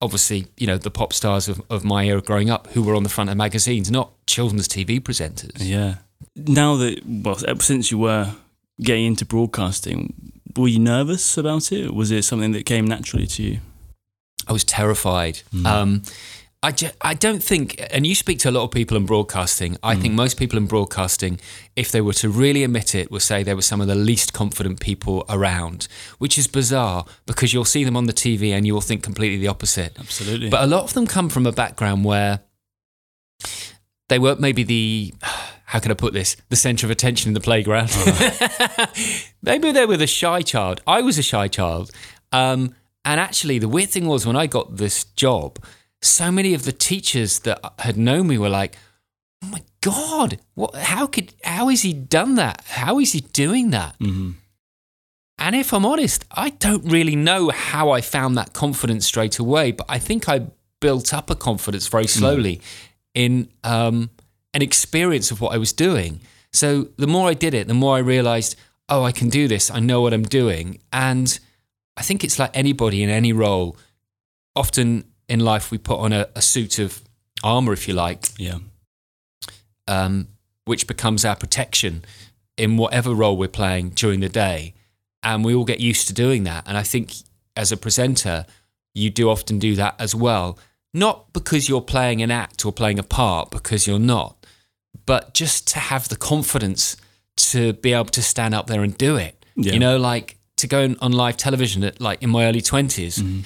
obviously, 0.00 0.46
you 0.56 0.66
know, 0.66 0.78
the 0.78 0.90
pop 0.90 1.12
stars 1.12 1.46
of, 1.46 1.60
of 1.68 1.84
my 1.84 2.06
era 2.06 2.22
growing 2.22 2.48
up 2.48 2.68
who 2.68 2.82
were 2.82 2.94
on 2.94 3.02
the 3.02 3.10
front 3.10 3.28
of 3.28 3.36
magazines, 3.36 3.90
not 3.90 4.14
children's 4.26 4.66
TV 4.66 4.98
presenters. 4.98 5.58
Yeah. 5.58 5.96
Now 6.36 6.76
that, 6.76 7.02
well, 7.04 7.36
since 7.60 7.90
you 7.90 7.98
were 7.98 8.32
getting 8.80 9.04
into 9.04 9.26
broadcasting, 9.26 10.31
were 10.56 10.68
you 10.68 10.78
nervous 10.78 11.36
about 11.36 11.72
it? 11.72 11.94
Was 11.94 12.10
it 12.10 12.24
something 12.24 12.52
that 12.52 12.66
came 12.66 12.86
naturally 12.86 13.26
to 13.26 13.42
you? 13.42 13.58
I 14.46 14.52
was 14.52 14.64
terrified. 14.64 15.42
Um, 15.64 16.02
I, 16.64 16.72
I 17.00 17.14
don't 17.14 17.42
think, 17.42 17.84
and 17.90 18.06
you 18.06 18.14
speak 18.14 18.38
to 18.40 18.50
a 18.50 18.52
lot 18.52 18.62
of 18.62 18.70
people 18.70 18.96
in 18.96 19.04
broadcasting. 19.04 19.76
I 19.82 19.96
think 19.96 20.14
most 20.14 20.38
people 20.38 20.58
in 20.58 20.66
broadcasting, 20.66 21.40
if 21.74 21.90
they 21.90 22.00
were 22.00 22.12
to 22.14 22.28
really 22.28 22.62
admit 22.62 22.94
it, 22.94 23.10
would 23.10 23.22
say 23.22 23.42
they 23.42 23.54
were 23.54 23.62
some 23.62 23.80
of 23.80 23.88
the 23.88 23.96
least 23.96 24.32
confident 24.32 24.78
people 24.78 25.24
around, 25.28 25.88
which 26.18 26.38
is 26.38 26.46
bizarre 26.46 27.04
because 27.26 27.52
you'll 27.52 27.64
see 27.64 27.82
them 27.82 27.96
on 27.96 28.06
the 28.06 28.12
TV 28.12 28.50
and 28.50 28.64
you'll 28.64 28.80
think 28.80 29.02
completely 29.02 29.38
the 29.38 29.48
opposite. 29.48 29.98
Absolutely. 29.98 30.50
But 30.50 30.62
a 30.62 30.66
lot 30.68 30.84
of 30.84 30.94
them 30.94 31.08
come 31.08 31.28
from 31.28 31.46
a 31.46 31.52
background 31.52 32.04
where 32.04 32.40
they 34.08 34.20
weren't 34.20 34.40
maybe 34.40 34.62
the, 34.62 35.14
how 35.72 35.78
can 35.78 35.90
I 35.90 35.94
put 35.94 36.12
this, 36.12 36.36
the 36.50 36.56
centre 36.56 36.86
of 36.86 36.90
attention 36.90 37.30
in 37.30 37.34
the 37.34 37.40
playground. 37.40 37.88
maybe 39.42 39.72
they 39.72 39.86
were 39.86 39.96
the 39.96 40.06
shy 40.06 40.42
child. 40.42 40.82
I 40.86 41.00
was 41.00 41.16
a 41.16 41.22
shy 41.22 41.48
child. 41.48 41.90
Um, 42.30 42.74
and 43.06 43.18
actually, 43.18 43.58
the 43.58 43.70
weird 43.70 43.88
thing 43.88 44.04
was 44.04 44.26
when 44.26 44.36
I 44.36 44.46
got 44.46 44.76
this 44.76 45.04
job, 45.16 45.58
so 46.02 46.30
many 46.30 46.52
of 46.52 46.64
the 46.64 46.72
teachers 46.72 47.38
that 47.40 47.58
had 47.78 47.96
known 47.96 48.26
me 48.26 48.36
were 48.36 48.50
like, 48.50 48.76
"Oh 49.42 49.46
my 49.46 49.62
god, 49.80 50.38
what? 50.52 50.74
How 50.74 51.06
could? 51.06 51.32
How 51.42 51.68
has 51.68 51.80
he 51.80 51.94
done 51.94 52.34
that? 52.34 52.62
How 52.66 53.00
is 53.00 53.12
he 53.12 53.20
doing 53.20 53.70
that?" 53.70 53.98
Mhm. 53.98 54.34
And 55.38 55.56
if 55.56 55.72
I'm 55.72 55.86
honest, 55.86 56.26
I 56.30 56.50
don't 56.50 56.84
really 56.84 57.16
know 57.16 57.48
how 57.48 57.88
I 57.88 58.02
found 58.02 58.36
that 58.36 58.52
confidence 58.52 59.06
straight 59.06 59.38
away, 59.38 59.72
but 59.72 59.86
I 59.88 59.98
think 59.98 60.28
I 60.28 60.48
built 60.80 61.14
up 61.14 61.30
a 61.30 61.34
confidence 61.34 61.86
very 61.88 62.06
slowly 62.06 62.60
in 63.14 63.48
um, 63.64 64.10
an 64.54 64.62
experience 64.62 65.30
of 65.30 65.40
what 65.40 65.54
I 65.54 65.58
was 65.58 65.72
doing. 65.72 66.20
So 66.52 66.88
the 66.96 67.06
more 67.06 67.28
I 67.28 67.34
did 67.34 67.54
it, 67.54 67.68
the 67.68 67.74
more 67.74 67.96
I 67.96 68.00
realized 68.00 68.56
oh, 68.88 69.04
I 69.04 69.12
can 69.12 69.30
do 69.30 69.48
this. 69.48 69.70
I 69.70 69.80
know 69.80 70.02
what 70.02 70.12
I'm 70.12 70.24
doing. 70.24 70.78
And 70.92 71.38
I 71.96 72.02
think 72.02 72.22
it's 72.24 72.38
like 72.38 72.50
anybody 72.54 73.02
in 73.02 73.08
any 73.08 73.32
role. 73.32 73.76
Often 74.54 75.04
in 75.28 75.40
life, 75.40 75.70
we 75.70 75.78
put 75.78 75.98
on 75.98 76.12
a, 76.12 76.28
a 76.34 76.42
suit 76.42 76.78
of 76.78 77.00
armor, 77.42 77.72
if 77.72 77.88
you 77.88 77.94
like, 77.94 78.26
Yeah. 78.38 78.58
um, 79.88 80.28
which 80.64 80.86
becomes 80.86 81.24
our 81.24 81.36
protection 81.36 82.04
in 82.56 82.76
whatever 82.76 83.14
role 83.14 83.36
we're 83.36 83.48
playing 83.48 83.90
during 83.90 84.20
the 84.20 84.28
day. 84.28 84.74
And 85.22 85.44
we 85.44 85.54
all 85.54 85.64
get 85.64 85.80
used 85.80 86.06
to 86.08 86.12
doing 86.12 86.44
that. 86.44 86.64
And 86.66 86.76
I 86.76 86.82
think 86.82 87.14
as 87.56 87.72
a 87.72 87.76
presenter, 87.76 88.44
you 88.94 89.08
do 89.08 89.30
often 89.30 89.58
do 89.58 89.74
that 89.76 89.94
as 89.98 90.14
well. 90.14 90.58
Not 90.92 91.32
because 91.32 91.68
you're 91.68 91.80
playing 91.80 92.20
an 92.20 92.30
act 92.30 92.66
or 92.66 92.72
playing 92.72 92.98
a 92.98 93.02
part, 93.02 93.50
because 93.50 93.86
you're 93.86 93.98
not, 93.98 94.41
but 95.06 95.34
just 95.34 95.68
to 95.68 95.78
have 95.78 96.08
the 96.08 96.16
confidence 96.16 96.96
to 97.36 97.72
be 97.74 97.92
able 97.92 98.04
to 98.06 98.22
stand 98.22 98.54
up 98.54 98.66
there 98.66 98.82
and 98.82 98.96
do 98.96 99.16
it. 99.16 99.44
Yeah. 99.56 99.72
You 99.74 99.78
know, 99.78 99.96
like 99.96 100.36
to 100.58 100.66
go 100.66 100.94
on- 101.00 101.12
live 101.12 101.36
television 101.36 101.82
at 101.84 102.00
like 102.00 102.22
in 102.22 102.30
my 102.30 102.46
early 102.46 102.60
20s. 102.62 103.18
Mm-hmm. 103.20 103.40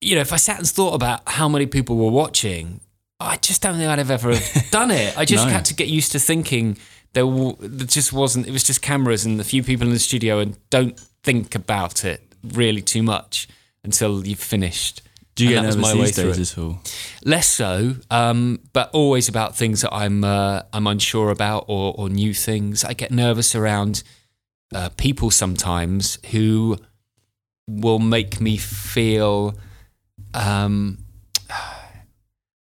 You 0.00 0.14
know, 0.14 0.20
if 0.20 0.32
I 0.32 0.36
sat 0.36 0.58
and 0.58 0.68
thought 0.68 0.94
about 0.94 1.22
how 1.28 1.48
many 1.48 1.66
people 1.66 1.96
were 1.96 2.10
watching, 2.10 2.80
I 3.18 3.36
just 3.36 3.62
don't 3.62 3.76
think 3.76 3.88
I'd 3.88 3.98
have 3.98 4.10
ever 4.10 4.34
done 4.70 4.90
it. 4.90 5.18
I 5.18 5.24
just 5.24 5.46
No. 5.46 5.52
had 5.52 5.64
to 5.66 5.74
get 5.74 5.88
used 5.88 6.12
to 6.12 6.18
thinking 6.20 6.78
there, 7.14 7.24
w- 7.24 7.56
there 7.58 7.86
just 7.86 8.12
wasn't, 8.12 8.46
it 8.46 8.52
was 8.52 8.62
just 8.62 8.80
cameras 8.82 9.24
and 9.24 9.40
a 9.40 9.44
few 9.44 9.62
people 9.64 9.86
in 9.86 9.92
the 9.92 9.98
studio 9.98 10.38
and 10.38 10.56
don't 10.70 10.98
think 11.24 11.54
about 11.54 12.04
it 12.04 12.22
really 12.44 12.82
too 12.82 13.02
much 13.02 13.48
until 13.82 14.24
you've 14.26 14.38
finished. 14.38 15.02
Do 15.38 15.44
you 15.44 15.56
And 15.56 15.68
get 15.68 15.76
nervous 15.76 15.92
these 16.16 16.16
days 16.16 16.52
at 16.52 16.58
all? 16.58 16.80
Less 17.24 17.46
so, 17.46 17.94
um, 18.10 18.58
but 18.72 18.90
always 18.92 19.28
about 19.28 19.56
things 19.56 19.82
that 19.82 19.94
I'm 19.94 20.24
uh, 20.24 20.62
I'm 20.72 20.88
unsure 20.88 21.30
about 21.30 21.66
or, 21.68 21.94
or 21.96 22.08
new 22.08 22.34
things. 22.34 22.82
I 22.82 22.92
get 22.92 23.12
nervous 23.12 23.54
around 23.54 24.02
uh, 24.74 24.88
people 24.96 25.30
sometimes 25.30 26.18
who 26.32 26.76
will 27.68 28.00
make 28.00 28.40
me 28.40 28.56
feel. 28.56 29.56
Um, 30.34 31.04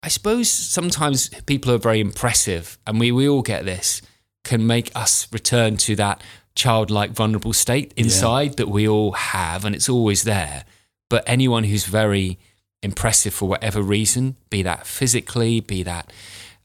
I 0.03 0.09
suppose 0.09 0.49
sometimes 0.49 1.29
people 1.45 1.71
are 1.71 1.77
very 1.77 2.01
impressive, 2.01 2.77
and 2.85 2.99
we, 2.99 3.13
we 3.13 3.27
all 3.29 3.41
get 3.41 3.63
this, 3.63 4.01
can 4.43 4.67
make 4.67 4.91
us 4.95 5.31
return 5.31 5.77
to 5.77 5.95
that 5.95 6.21
childlike, 6.55 7.11
vulnerable 7.11 7.53
state 7.53 7.93
inside 7.95 8.57
that 8.57 8.67
we 8.67 8.85
all 8.85 9.13
have, 9.13 9.63
and 9.63 9.73
it's 9.73 9.87
always 9.87 10.23
there. 10.23 10.65
But 11.09 11.23
anyone 11.25 11.63
who's 11.63 11.85
very 11.85 12.37
impressive 12.81 13.33
for 13.33 13.47
whatever 13.49 13.81
reason, 13.81 14.35
be 14.49 14.61
that 14.63 14.87
physically, 14.87 15.59
be 15.59 15.83
that 15.83 16.11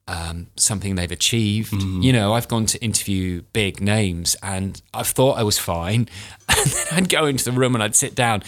um, 0.07 0.49
something 0.57 0.95
they've 0.97 1.11
achieved. 1.11 1.73
You 1.73 2.13
know, 2.13 2.35
I've 2.35 2.47
gone 2.49 2.67
to 2.67 2.79
interview 2.85 3.43
big 3.53 3.81
names 3.81 4.37
and 4.43 4.81
I've 4.93 5.07
thought 5.09 5.39
I 5.39 5.43
was 5.43 5.59
fine. 5.59 6.09
And 6.57 6.71
then 6.73 6.87
I'd 6.93 7.09
go 7.09 7.27
into 7.27 7.45
the 7.45 7.53
room 7.53 7.75
and 7.75 7.83
I'd 7.83 7.95
sit 7.97 8.15
down 8.15 8.43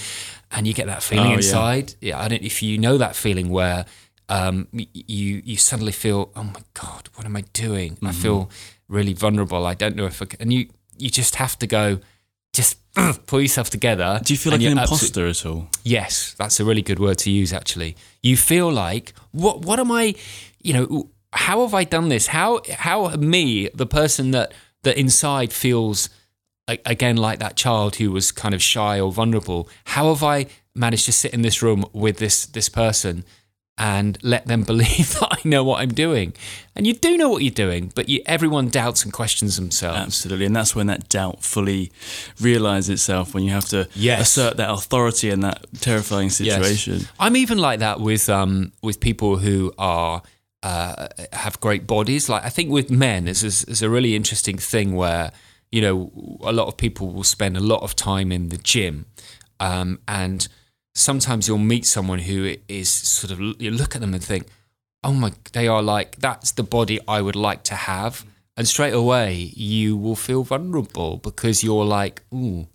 and 0.50 0.66
you 0.66 0.72
get 0.74 0.86
that 0.86 1.02
feeling 1.02 1.32
Oh, 1.32 1.36
inside. 1.36 1.94
Yeah. 2.00 2.20
I 2.20 2.28
don't 2.28 2.42
if 2.42 2.62
you 2.62 2.78
know 2.78 2.98
that 2.98 3.16
feeling 3.16 3.48
where 3.50 3.84
um, 4.28 4.68
you 4.72 5.42
you 5.44 5.56
suddenly 5.56 5.92
feel, 5.92 6.30
oh 6.36 6.44
my 6.44 6.60
God, 6.74 7.08
what 7.14 7.26
am 7.26 7.36
I 7.36 7.42
doing? 7.52 7.96
Mm-hmm. 7.96 8.06
I 8.06 8.12
feel 8.12 8.50
really 8.88 9.12
vulnerable. 9.12 9.66
I 9.66 9.74
don't 9.74 9.96
know 9.96 10.06
if 10.06 10.22
I 10.22 10.26
can. 10.26 10.40
And 10.40 10.52
you, 10.52 10.68
you 10.98 11.10
just 11.10 11.36
have 11.36 11.58
to 11.58 11.66
go, 11.66 12.00
just 12.52 12.78
pull 13.26 13.40
yourself 13.40 13.70
together. 13.70 14.20
Do 14.24 14.32
you 14.32 14.38
feel 14.38 14.52
like 14.52 14.62
an 14.62 14.78
imposter 14.78 15.26
at 15.26 15.44
all? 15.46 15.68
Yes, 15.84 16.34
that's 16.38 16.60
a 16.60 16.64
really 16.64 16.82
good 16.82 16.98
word 16.98 17.18
to 17.18 17.30
use. 17.30 17.52
Actually, 17.52 17.96
you 18.22 18.36
feel 18.36 18.70
like 18.70 19.12
what? 19.32 19.62
What 19.62 19.78
am 19.78 19.92
I? 19.92 20.14
You 20.62 20.72
know, 20.74 21.10
how 21.32 21.62
have 21.62 21.74
I 21.74 21.84
done 21.84 22.08
this? 22.08 22.28
How? 22.28 22.60
How 22.70 23.08
me, 23.16 23.68
the 23.74 23.86
person 23.86 24.30
that 24.30 24.52
that 24.82 24.96
inside 24.96 25.52
feels 25.52 26.08
again 26.68 27.16
like 27.16 27.38
that 27.38 27.56
child 27.56 27.96
who 27.96 28.10
was 28.10 28.32
kind 28.32 28.54
of 28.54 28.62
shy 28.62 29.00
or 29.00 29.12
vulnerable. 29.12 29.68
How 29.84 30.08
have 30.08 30.22
I 30.22 30.46
managed 30.74 31.04
to 31.06 31.12
sit 31.12 31.32
in 31.32 31.42
this 31.42 31.62
room 31.62 31.84
with 31.92 32.18
this 32.18 32.46
this 32.46 32.68
person? 32.68 33.24
And 33.78 34.16
let 34.22 34.46
them 34.46 34.62
believe 34.72 35.18
that 35.20 35.28
I 35.32 35.38
know 35.46 35.62
what 35.62 35.80
I'm 35.82 35.90
doing, 35.92 36.32
and 36.74 36.86
you 36.86 36.94
do 36.94 37.18
know 37.18 37.28
what 37.28 37.42
you're 37.42 37.50
doing, 37.50 37.92
but 37.94 38.08
you, 38.08 38.22
everyone 38.24 38.70
doubts 38.70 39.04
and 39.04 39.12
questions 39.12 39.56
themselves. 39.56 39.98
Absolutely, 39.98 40.46
and 40.46 40.56
that's 40.56 40.74
when 40.74 40.86
that 40.86 41.10
doubt 41.10 41.42
fully 41.44 41.92
realizes 42.40 42.88
itself 42.88 43.34
when 43.34 43.44
you 43.44 43.50
have 43.50 43.66
to 43.66 43.86
Yes. 43.94 44.22
assert 44.22 44.56
that 44.56 44.70
authority 44.70 45.28
in 45.28 45.40
that 45.40 45.66
terrifying 45.80 46.30
situation. 46.30 47.00
Yes. 47.00 47.12
I'm 47.18 47.36
even 47.36 47.58
like 47.58 47.80
that 47.80 48.00
with 48.00 48.30
um 48.30 48.72
with 48.82 48.98
people 48.98 49.36
who 49.36 49.72
are 49.76 50.22
uh, 50.62 51.08
have 51.34 51.60
great 51.60 51.86
bodies. 51.86 52.28
Like 52.30 52.44
I 52.44 52.48
think 52.48 52.70
with 52.70 52.90
men, 52.90 53.28
it's, 53.28 53.42
it's 53.42 53.82
a 53.82 53.90
really 53.90 54.16
interesting 54.16 54.56
thing 54.56 54.96
where 54.96 55.32
you 55.70 55.82
know 55.82 56.38
a 56.40 56.52
lot 56.52 56.66
of 56.68 56.78
people 56.78 57.12
will 57.12 57.24
spend 57.24 57.56
a 57.58 57.60
lot 57.60 57.82
of 57.82 57.94
time 57.94 58.32
in 58.32 58.48
the 58.48 58.56
gym, 58.56 59.04
um, 59.60 59.98
and 60.08 60.48
sometimes 60.96 61.46
you'll 61.46 61.58
meet 61.58 61.84
someone 61.86 62.20
who 62.20 62.56
is 62.68 62.88
sort 62.88 63.30
of 63.30 63.38
you 63.60 63.70
look 63.70 63.94
at 63.94 64.00
them 64.00 64.14
and 64.14 64.24
think, 64.24 64.46
oh 65.04 65.12
my, 65.12 65.32
they 65.52 65.68
are 65.68 65.82
like 65.82 66.16
that's 66.16 66.52
the 66.52 66.62
body 66.62 66.98
I 67.06 67.20
would 67.20 67.36
like 67.36 67.62
to 67.64 67.74
have, 67.74 68.24
and 68.56 68.66
straight 68.66 68.94
away 68.94 69.52
you 69.54 69.96
will 69.96 70.16
feel 70.16 70.42
vulnerable 70.42 71.18
because 71.18 71.62
you're 71.62 71.84
like, 71.84 72.22
ooh, 72.34 72.66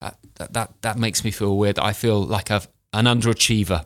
that 0.00 0.16
that 0.36 0.52
that, 0.52 0.82
that 0.82 0.98
makes 0.98 1.24
me 1.24 1.30
feel 1.30 1.56
weird. 1.56 1.78
I 1.78 1.92
feel 1.92 2.22
like 2.22 2.50
I've 2.50 2.68
an 2.92 3.04
underachiever 3.04 3.84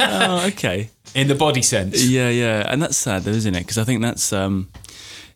oh, 0.00 0.46
okay. 0.52 0.88
in 1.14 1.28
the 1.28 1.34
body 1.34 1.60
sense. 1.60 2.02
Yeah, 2.02 2.30
yeah, 2.30 2.64
and 2.66 2.80
that's 2.80 2.96
sad, 2.96 3.22
though, 3.24 3.32
isn't 3.32 3.54
it? 3.54 3.60
Because 3.60 3.78
I 3.78 3.84
think 3.84 4.00
that's 4.00 4.32
um, 4.32 4.70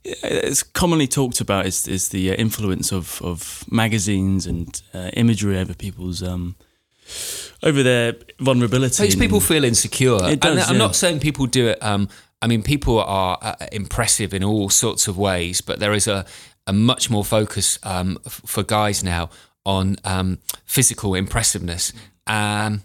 it's 0.05 0.63
commonly 0.63 1.09
talked 1.09 1.41
about 1.41 1.67
is 1.67 1.89
is 1.89 2.09
the 2.11 2.31
uh, 2.31 2.35
influence 2.35 2.93
of 2.93 3.21
of 3.23 3.65
magazines 3.71 4.47
and 4.47 4.81
uh, 4.95 5.11
imagery 5.15 5.59
over 5.59 5.75
people's 5.75 6.23
um, 6.23 6.55
over 7.63 7.83
their 7.83 8.15
vulnerability. 8.41 9.03
Makes 9.03 9.17
people 9.17 9.41
feel 9.41 9.65
insecure. 9.65 10.19
It 10.29 10.41
does, 10.41 10.53
and 10.53 10.61
I'm 10.61 10.73
yeah. 10.75 10.79
not 10.79 10.97
saying 10.97 11.21
people 11.21 11.47
do 11.47 11.69
it. 11.69 11.83
Um, 11.83 12.09
I 12.41 12.49
mean, 12.49 12.63
people 12.63 13.01
are 13.01 13.39
uh, 13.41 13.55
impressive 13.71 14.35
in 14.35 14.43
all 14.43 14.69
sorts 14.69 15.07
of 15.07 15.17
ways, 15.17 15.61
but 15.61 15.79
there 15.79 15.93
is 15.93 16.09
a, 16.09 16.27
a 16.67 16.73
much 16.73 17.09
more 17.09 17.25
focus 17.25 17.79
um, 17.85 18.19
f- 18.27 18.43
for 18.45 18.65
guys 18.65 19.05
now 19.05 19.31
on 19.65 19.97
um, 20.05 20.39
physical 20.65 21.15
impressiveness. 21.15 21.93
Um, 22.27 22.83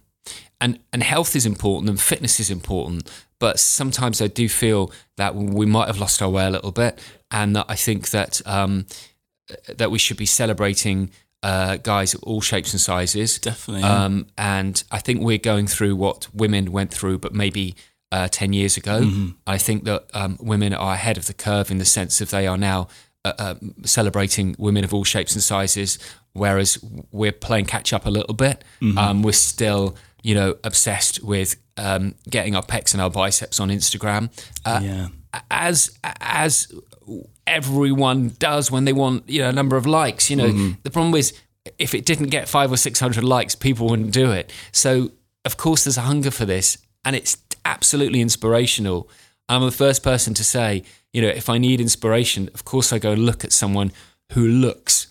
and 0.59 0.79
and 0.91 1.03
health 1.03 1.35
is 1.35 1.45
important 1.45 1.89
and 1.89 1.99
fitness 1.99 2.39
is 2.39 2.49
important, 2.49 3.09
but 3.39 3.59
sometimes 3.59 4.21
I 4.21 4.27
do 4.27 4.49
feel 4.49 4.91
that 5.17 5.35
we 5.35 5.65
might 5.65 5.87
have 5.87 5.99
lost 5.99 6.21
our 6.21 6.29
way 6.29 6.45
a 6.45 6.49
little 6.49 6.71
bit, 6.71 6.99
and 7.31 7.55
that 7.55 7.65
I 7.69 7.75
think 7.75 8.09
that 8.09 8.41
um, 8.45 8.85
that 9.75 9.91
we 9.91 9.99
should 9.99 10.17
be 10.17 10.25
celebrating 10.25 11.11
uh, 11.43 11.77
guys 11.77 12.13
of 12.13 12.23
all 12.23 12.41
shapes 12.41 12.73
and 12.73 12.81
sizes. 12.81 13.39
Definitely, 13.39 13.81
yeah. 13.81 14.05
Um, 14.05 14.27
and 14.37 14.83
I 14.91 14.99
think 14.99 15.21
we're 15.21 15.37
going 15.37 15.67
through 15.67 15.95
what 15.95 16.27
women 16.33 16.71
went 16.71 16.93
through, 16.93 17.19
but 17.19 17.33
maybe 17.33 17.75
uh, 18.11 18.27
10 18.31 18.53
years 18.53 18.77
ago. 18.77 19.01
Mm-hmm. 19.01 19.29
I 19.45 19.57
think 19.57 19.83
that 19.83 20.05
um, 20.13 20.37
women 20.39 20.73
are 20.73 20.93
ahead 20.93 21.17
of 21.17 21.27
the 21.27 21.33
curve 21.33 21.71
in 21.71 21.77
the 21.77 21.85
sense 21.85 22.21
of 22.21 22.31
they 22.31 22.47
are 22.47 22.57
now 22.57 22.87
uh, 23.25 23.33
uh, 23.37 23.55
celebrating 23.83 24.55
women 24.57 24.83
of 24.83 24.93
all 24.93 25.03
shapes 25.03 25.33
and 25.33 25.43
sizes, 25.43 25.99
whereas 26.33 26.83
we're 27.11 27.31
playing 27.31 27.65
catch 27.65 27.91
up 27.93 28.05
a 28.05 28.09
little 28.09 28.33
bit. 28.33 28.63
Mm-hmm. 28.81 28.97
Um, 28.97 29.23
we're 29.23 29.33
still, 29.33 29.95
you 30.23 30.33
know, 30.33 30.55
obsessed 30.63 31.23
with 31.23 31.57
um, 31.75 32.15
getting 32.29 32.55
our 32.55 32.63
pecs 32.63 32.93
and 32.93 33.01
our 33.01 33.09
biceps 33.09 33.59
on 33.59 33.69
Instagram. 33.69 34.29
Uh, 34.65 34.79
yeah. 34.81 35.07
as 35.51 35.91
as 36.03 36.71
everyone 37.45 38.29
does 38.39 38.71
when 38.71 38.85
they 38.85 38.93
want 38.93 39.29
you 39.29 39.41
know 39.41 39.49
a 39.49 39.53
number 39.53 39.77
of 39.77 39.85
likes. 39.85 40.29
You 40.29 40.35
know, 40.35 40.75
the 40.83 40.89
problem 40.89 41.15
is 41.15 41.33
if 41.77 41.93
it 41.93 42.05
didn't 42.05 42.27
get 42.27 42.47
five 42.47 42.71
or 42.71 42.77
six 42.77 42.99
hundred 42.99 43.23
likes, 43.23 43.55
people 43.55 43.89
wouldn't 43.89 44.11
do 44.11 44.31
it. 44.31 44.51
So 44.71 45.11
of 45.45 45.57
course 45.57 45.83
there's 45.83 45.97
a 45.97 46.01
hunger 46.01 46.31
for 46.31 46.45
this, 46.45 46.77
and 47.03 47.15
it's 47.15 47.37
absolutely 47.65 48.21
inspirational. 48.21 49.09
I'm 49.49 49.63
the 49.63 49.71
first 49.71 50.03
person 50.03 50.33
to 50.33 50.43
say, 50.43 50.83
you 51.13 51.21
know, 51.21 51.29
if 51.29 51.49
I 51.49 51.57
need 51.57 51.79
inspiration, 51.79 52.49
of 52.53 52.65
course 52.65 52.91
I 52.91 52.99
go 52.99 53.11
and 53.11 53.25
look 53.25 53.43
at 53.43 53.53
someone 53.53 53.91
who 54.33 54.47
looks 54.47 55.07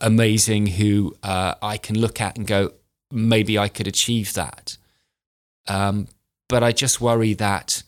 amazing, 0.00 0.66
who 0.66 1.16
uh, 1.22 1.54
I 1.62 1.76
can 1.78 1.98
look 1.98 2.20
at 2.20 2.36
and 2.36 2.46
go, 2.46 2.72
maybe 3.10 3.58
I 3.58 3.68
could 3.68 3.86
achieve 3.86 4.34
that. 4.34 4.76
Um, 5.68 6.08
but 6.48 6.62
I 6.62 6.72
just 6.72 7.00
worry 7.00 7.34
that 7.34 7.82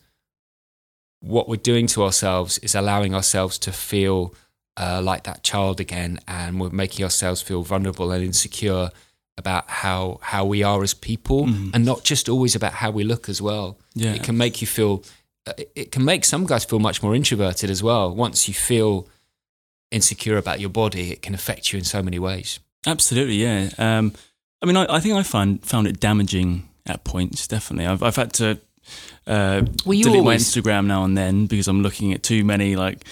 what 1.21 1.47
we're 1.47 1.55
doing 1.71 1.87
to 1.87 2.03
ourselves 2.03 2.57
is 2.59 2.75
allowing 2.75 3.15
ourselves 3.15 3.57
to 3.59 3.71
feel 3.71 4.33
uh, 4.77 5.01
like 5.03 5.23
that 5.23 5.43
child 5.43 5.79
again, 5.79 6.19
and 6.27 6.59
we're 6.59 6.69
making 6.71 7.03
ourselves 7.03 7.41
feel 7.41 7.61
vulnerable 7.63 8.11
and 8.11 8.23
insecure 8.23 8.89
about 9.37 9.69
how 9.69 10.19
how 10.21 10.43
we 10.45 10.61
are 10.63 10.83
as 10.83 10.93
people, 10.93 11.45
and 11.73 11.85
not 11.85 12.03
just 12.03 12.27
always 12.29 12.55
about 12.55 12.73
how 12.73 12.91
we 12.91 13.03
look 13.03 13.29
as 13.29 13.41
well. 13.41 13.77
Yeah. 13.93 14.13
It 14.13 14.23
can 14.23 14.37
make 14.37 14.61
you 14.61 14.67
feel. 14.67 15.03
uh, 15.47 15.53
it- 15.75 15.91
can 15.91 16.03
make 16.05 16.23
some 16.25 16.45
guys 16.45 16.65
feel 16.65 16.79
much 16.79 17.01
more 17.03 17.15
introverted 17.15 17.69
as 17.69 17.81
well. 17.81 18.13
Once 18.15 18.47
you 18.47 18.53
feel 18.53 19.07
insecure 19.91 20.37
about 20.37 20.59
your 20.59 20.69
body, 20.69 21.11
it 21.11 21.21
can 21.21 21.33
affect 21.33 21.71
you 21.73 21.79
in 21.79 21.85
so 21.85 22.01
many 22.03 22.19
ways. 22.19 22.59
Absolutely, 22.85 23.35
yeah. 23.35 23.69
Um, 23.77 24.13
I 24.61 24.65
mean, 24.65 24.77
I, 24.77 24.85
I 24.95 24.99
think 24.99 25.15
I 25.15 25.23
found 25.23 25.65
found 25.65 25.87
it 25.87 25.99
damaging 25.99 26.69
at 26.85 27.03
points. 27.03 27.47
Definitely, 27.47 27.87
I've 27.87 28.03
I've 28.03 28.15
had 28.15 28.33
to 28.33 28.59
uh, 29.27 29.61
delete 29.85 30.23
my 30.23 30.35
Instagram 30.35 30.85
now 30.87 31.03
and 31.03 31.17
then 31.17 31.45
because 31.47 31.67
I'm 31.67 31.81
looking 31.83 32.13
at 32.13 32.23
too 32.23 32.43
many 32.43 32.75
like 32.75 33.05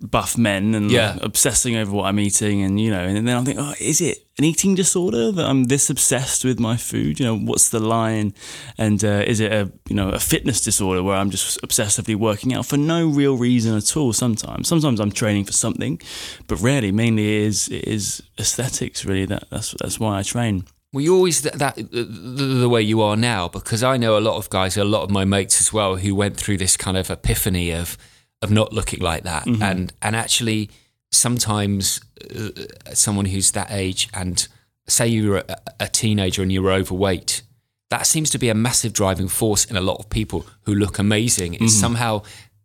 buff 0.00 0.36
men 0.36 0.74
and 0.74 0.90
Yeah. 0.90 1.12
like, 1.12 1.22
obsessing 1.22 1.74
over 1.76 1.90
what 1.90 2.04
I'm 2.04 2.20
eating, 2.20 2.62
and 2.62 2.78
you 2.78 2.90
know, 2.90 3.00
and 3.04 3.26
then 3.26 3.36
I 3.36 3.42
think 3.44 3.58
oh, 3.58 3.74
is 3.80 4.00
it 4.00 4.18
an 4.38 4.44
eating 4.44 4.74
disorder 4.74 5.32
that 5.32 5.46
I'm 5.46 5.64
this 5.64 5.88
obsessed 5.88 6.44
with 6.44 6.60
my 6.60 6.76
food? 6.76 7.18
You 7.18 7.24
know, 7.26 7.38
what's 7.38 7.70
the 7.70 7.80
line? 7.80 8.34
And 8.76 9.02
uh, 9.02 9.22
is 9.26 9.40
it 9.40 9.52
a 9.52 9.72
you 9.88 9.96
know 9.96 10.10
a 10.10 10.18
fitness 10.18 10.60
disorder 10.60 11.02
where 11.02 11.16
I'm 11.16 11.30
just 11.30 11.58
obsessively 11.62 12.14
working 12.14 12.52
out 12.52 12.66
for 12.66 12.76
no 12.76 13.06
real 13.08 13.38
reason 13.38 13.74
at 13.74 13.96
all? 13.96 14.12
Sometimes, 14.12 14.68
sometimes 14.68 15.00
I'm 15.00 15.12
training 15.12 15.46
for 15.46 15.52
something, 15.52 15.98
but 16.46 16.60
rarely. 16.60 16.92
Mainly, 16.92 17.36
it 17.36 17.42
is 17.44 17.68
it 17.68 17.84
is 17.88 18.22
aesthetics. 18.38 19.06
Really, 19.06 19.24
that 19.26 19.44
that's 19.50 19.74
that's 19.80 19.98
why 19.98 20.18
I 20.18 20.22
train. 20.22 20.64
Well, 20.92 21.02
you 21.02 21.14
always 21.14 21.42
that, 21.42 21.54
that 21.54 21.74
the, 21.76 22.04
the 22.04 22.68
way 22.68 22.80
you 22.80 23.02
are 23.02 23.16
now 23.16 23.48
because 23.48 23.82
I 23.82 23.96
know 23.96 24.16
a 24.16 24.20
lot 24.20 24.36
of 24.36 24.48
guys, 24.50 24.76
a 24.76 24.84
lot 24.84 25.02
of 25.02 25.10
my 25.10 25.24
mates 25.24 25.60
as 25.60 25.72
well, 25.72 25.96
who 25.96 26.14
went 26.14 26.36
through 26.36 26.58
this 26.58 26.76
kind 26.76 26.96
of 26.96 27.10
epiphany 27.10 27.72
of 27.72 27.98
of 28.42 28.50
not 28.50 28.72
looking 28.72 29.00
like 29.00 29.24
that, 29.24 29.46
and 29.46 29.92
and 30.02 30.16
actually 30.16 30.70
sometimes 31.12 32.00
uh, 32.34 32.50
someone 32.94 33.26
who's 33.26 33.52
that 33.52 33.68
age 33.70 34.08
and 34.14 34.48
say 34.88 35.06
you're 35.06 35.38
a, 35.38 35.44
a 35.80 35.88
teenager 35.88 36.42
and 36.42 36.52
you're 36.52 36.70
overweight, 36.70 37.42
that 37.90 38.06
seems 38.06 38.30
to 38.30 38.38
be 38.38 38.48
a 38.48 38.54
massive 38.54 38.92
driving 38.92 39.28
force 39.28 39.64
in 39.64 39.76
a 39.76 39.80
lot 39.80 39.98
of 39.98 40.08
people 40.10 40.46
who 40.62 40.74
look 40.74 40.98
amazing. 40.98 41.54
Is 41.54 41.78
somehow 41.80 42.22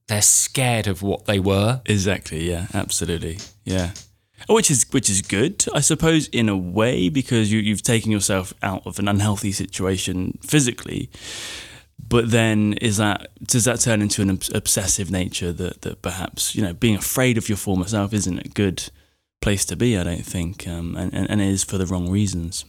they're 0.08 0.22
scared 0.22 0.88
of 0.88 1.02
what 1.02 1.26
they 1.26 1.40
were. 1.40 1.82
Exactly. 1.86 2.50
Yeah. 2.50 2.68
Absolutely. 2.74 3.40
Yeah. 3.64 3.92
Which 4.50 4.72
is 4.72 4.86
which 4.92 5.10
is 5.10 5.22
good, 5.22 5.66
I 5.74 5.82
suppose, 5.82 6.28
in 6.30 6.50
a 6.50 6.58
way, 6.58 7.10
because 7.10 7.52
you, 7.52 7.60
you've 7.60 7.84
taken 7.84 8.12
yourself 8.12 8.54
out 8.62 8.86
of 8.86 9.00
an 9.00 9.08
unhealthy 9.08 9.52
situation 9.52 10.40
physically. 10.42 11.10
But 12.00 12.32
then, 12.32 12.74
is 12.82 12.98
that 12.98 13.30
does 13.48 13.66
that 13.66 13.80
turn 13.80 14.02
into 14.02 14.22
an 14.22 14.30
obsessive 14.54 15.12
nature 15.12 15.52
that 15.54 15.82
that 15.82 16.02
perhaps 16.02 16.56
you 16.56 16.62
know 16.62 16.74
being 16.74 16.96
afraid 16.96 17.38
of 17.38 17.48
your 17.48 17.58
former 17.58 17.88
self 17.88 18.14
isn't 18.14 18.46
a 18.46 18.50
good 18.50 18.90
place 19.42 19.66
to 19.66 19.76
be? 19.76 19.98
I 19.98 20.04
don't 20.04 20.26
think, 20.26 20.68
um, 20.68 20.96
and, 20.98 21.14
and 21.14 21.30
and 21.30 21.42
it 21.42 21.48
is 21.48 21.64
for 21.64 21.78
the 21.78 21.86
wrong 21.86 22.10
reasons. 22.10 22.66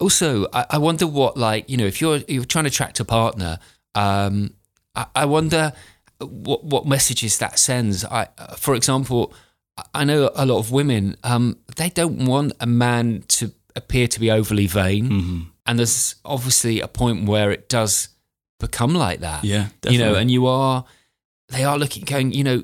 Also, 0.00 0.46
I, 0.52 0.66
I 0.70 0.78
wonder 0.78 1.06
what 1.06 1.36
like 1.36 1.70
you 1.70 1.76
know 1.76 1.86
if 1.86 2.00
you're 2.00 2.18
you're 2.28 2.44
trying 2.44 2.64
to 2.64 2.68
attract 2.68 3.00
a 3.00 3.04
partner, 3.04 3.58
um, 3.94 4.54
I, 4.94 5.06
I 5.14 5.24
wonder 5.24 5.72
what 6.20 6.64
what 6.64 6.86
messages 6.86 7.38
that 7.38 7.58
sends. 7.58 8.04
I, 8.04 8.28
for 8.56 8.74
example, 8.74 9.32
I 9.92 10.04
know 10.04 10.30
a 10.34 10.46
lot 10.46 10.58
of 10.58 10.70
women 10.70 11.16
um, 11.24 11.56
they 11.76 11.88
don't 11.90 12.26
want 12.26 12.52
a 12.60 12.66
man 12.66 13.24
to 13.28 13.52
appear 13.76 14.06
to 14.08 14.20
be 14.20 14.30
overly 14.30 14.66
vain, 14.68 15.08
Mm-hmm. 15.10 15.40
and 15.66 15.78
there's 15.78 16.14
obviously 16.24 16.80
a 16.80 16.86
point 16.88 17.28
where 17.28 17.50
it 17.50 17.68
does 17.68 18.08
become 18.60 18.94
like 18.94 19.20
that. 19.20 19.42
Yeah, 19.44 19.68
you 19.88 19.98
know, 19.98 20.14
and 20.14 20.30
you 20.30 20.46
are 20.46 20.84
they 21.48 21.64
are 21.64 21.76
looking 21.78 22.04
going. 22.04 22.32
You 22.32 22.44
know, 22.44 22.62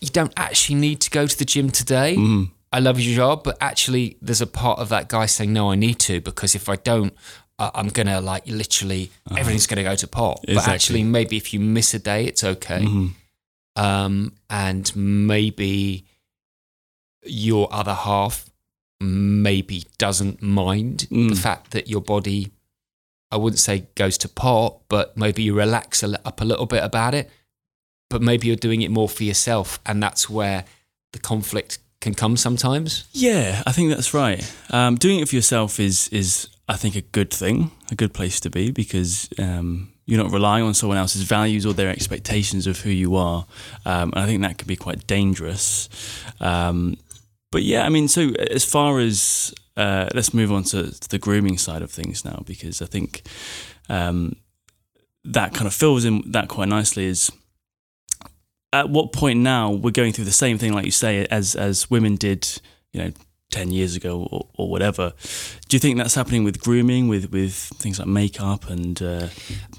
you 0.00 0.08
don't 0.12 0.32
actually 0.36 0.76
need 0.80 1.00
to 1.02 1.10
go 1.10 1.26
to 1.26 1.38
the 1.38 1.44
gym 1.44 1.70
today. 1.70 2.16
Mm. 2.16 2.50
I 2.72 2.80
love 2.80 2.98
your 3.00 3.14
job, 3.14 3.44
but 3.44 3.56
actually, 3.60 4.16
there's 4.22 4.40
a 4.42 4.46
part 4.46 4.78
of 4.78 4.88
that 4.88 5.08
guy 5.08 5.26
saying, 5.26 5.52
"No, 5.52 5.70
I 5.70 5.76
need 5.76 5.98
to," 6.00 6.20
because 6.20 6.54
if 6.54 6.68
I 6.68 6.76
don't, 6.76 7.12
I'm 7.58 7.88
gonna 7.88 8.20
like 8.20 8.46
literally 8.48 9.10
everything's 9.30 9.66
gonna 9.66 9.82
go 9.84 9.94
to 9.94 10.06
pot. 10.08 10.40
But 10.42 10.50
Uh-huh. 10.50 10.52
Exactly. 10.52 10.62
Mm-hmm. 10.62 10.74
actually, 10.74 11.02
maybe 11.04 11.36
if 11.36 11.52
you 11.54 11.60
miss 11.60 11.94
a 11.94 11.98
day, 11.98 12.24
it's 12.24 12.42
okay. 12.44 12.84
Um, 13.76 14.32
and 14.48 14.90
maybe 14.96 16.06
your 17.28 17.68
other 17.72 17.94
half 17.94 18.48
maybe 19.00 19.84
doesn't 19.98 20.40
mind 20.42 21.06
the 21.10 21.16
Mm. 21.16 21.38
fact 21.38 21.70
that 21.72 21.88
your 21.88 22.00
body, 22.00 22.52
I 23.30 23.36
wouldn't 23.36 23.58
say 23.60 23.86
goes 23.94 24.16
to 24.18 24.28
pot, 24.28 24.80
but 24.88 25.16
maybe 25.16 25.42
you 25.42 25.54
relax 25.54 26.02
a, 26.02 26.18
up 26.26 26.40
a 26.40 26.44
little 26.44 26.66
bit 26.66 26.82
about 26.82 27.14
it. 27.14 27.30
But 28.08 28.22
maybe 28.22 28.46
you're 28.46 28.56
doing 28.56 28.82
it 28.82 28.90
more 28.90 29.08
for 29.08 29.24
yourself, 29.24 29.80
and 29.84 30.02
that's 30.02 30.30
where 30.30 30.64
the 31.12 31.18
conflict 31.18 31.78
can 32.00 32.14
come 32.14 32.36
sometimes. 32.36 33.04
Yeah, 33.12 33.62
I 33.66 33.72
think 33.72 33.90
that's 33.90 34.14
right. 34.14 34.40
Um, 34.70 34.94
doing 34.94 35.18
it 35.18 35.28
for 35.28 35.34
yourself 35.34 35.80
is 35.80 36.08
is 36.08 36.48
I 36.68 36.76
think 36.76 36.94
a 36.96 37.00
good 37.00 37.32
thing, 37.32 37.70
a 37.90 37.94
good 37.96 38.12
place 38.14 38.38
to 38.40 38.50
be 38.50 38.70
because 38.70 39.28
um, 39.38 39.92
you're 40.04 40.22
not 40.22 40.30
relying 40.32 40.64
on 40.64 40.72
someone 40.74 40.98
else's 40.98 41.22
values 41.22 41.66
or 41.66 41.72
their 41.74 41.88
expectations 41.90 42.66
of 42.68 42.80
who 42.80 42.90
you 42.90 43.16
are, 43.16 43.44
um, 43.84 44.12
and 44.14 44.20
I 44.22 44.26
think 44.26 44.42
that 44.42 44.56
could 44.58 44.68
be 44.68 44.76
quite 44.76 45.06
dangerous. 45.08 45.88
Um, 46.40 46.96
but 47.56 47.62
yeah, 47.64 47.86
I 47.86 47.88
mean, 47.88 48.06
so 48.08 48.22
as 48.50 48.64
far 48.66 48.98
as 49.00 49.54
uh, 49.78 50.08
let's 50.14 50.34
move 50.34 50.52
on 50.52 50.62
to, 50.64 50.78
to 51.00 51.08
the 51.08 51.18
grooming 51.18 51.56
side 51.58 51.80
of 51.82 51.90
things 51.90 52.22
now 52.22 52.42
because 52.44 52.82
I 52.82 52.86
think 52.86 53.22
um, 53.88 54.36
that 55.24 55.54
kind 55.54 55.66
of 55.66 55.72
fills 55.72 56.04
in 56.04 56.22
that 56.32 56.48
quite 56.48 56.68
nicely. 56.68 57.06
Is 57.06 57.30
at 58.72 58.90
what 58.90 59.12
point 59.12 59.38
now 59.40 59.70
we're 59.70 59.90
going 60.02 60.12
through 60.12 60.26
the 60.26 60.32
same 60.44 60.58
thing, 60.58 60.74
like 60.74 60.84
you 60.84 60.90
say, 60.90 61.26
as 61.30 61.54
as 61.56 61.90
women 61.90 62.16
did, 62.16 62.46
you 62.92 63.00
know, 63.02 63.12
ten 63.50 63.70
years 63.70 63.96
ago 63.96 64.28
or, 64.30 64.46
or 64.58 64.68
whatever. 64.68 65.12
Do 65.68 65.76
you 65.76 65.80
think 65.80 65.96
that's 65.98 66.14
happening 66.14 66.44
with 66.44 66.60
grooming, 66.60 67.08
with 67.08 67.32
with 67.32 67.54
things 67.54 67.98
like 67.98 68.08
makeup 68.08 68.68
and 68.68 69.00
uh, 69.02 69.28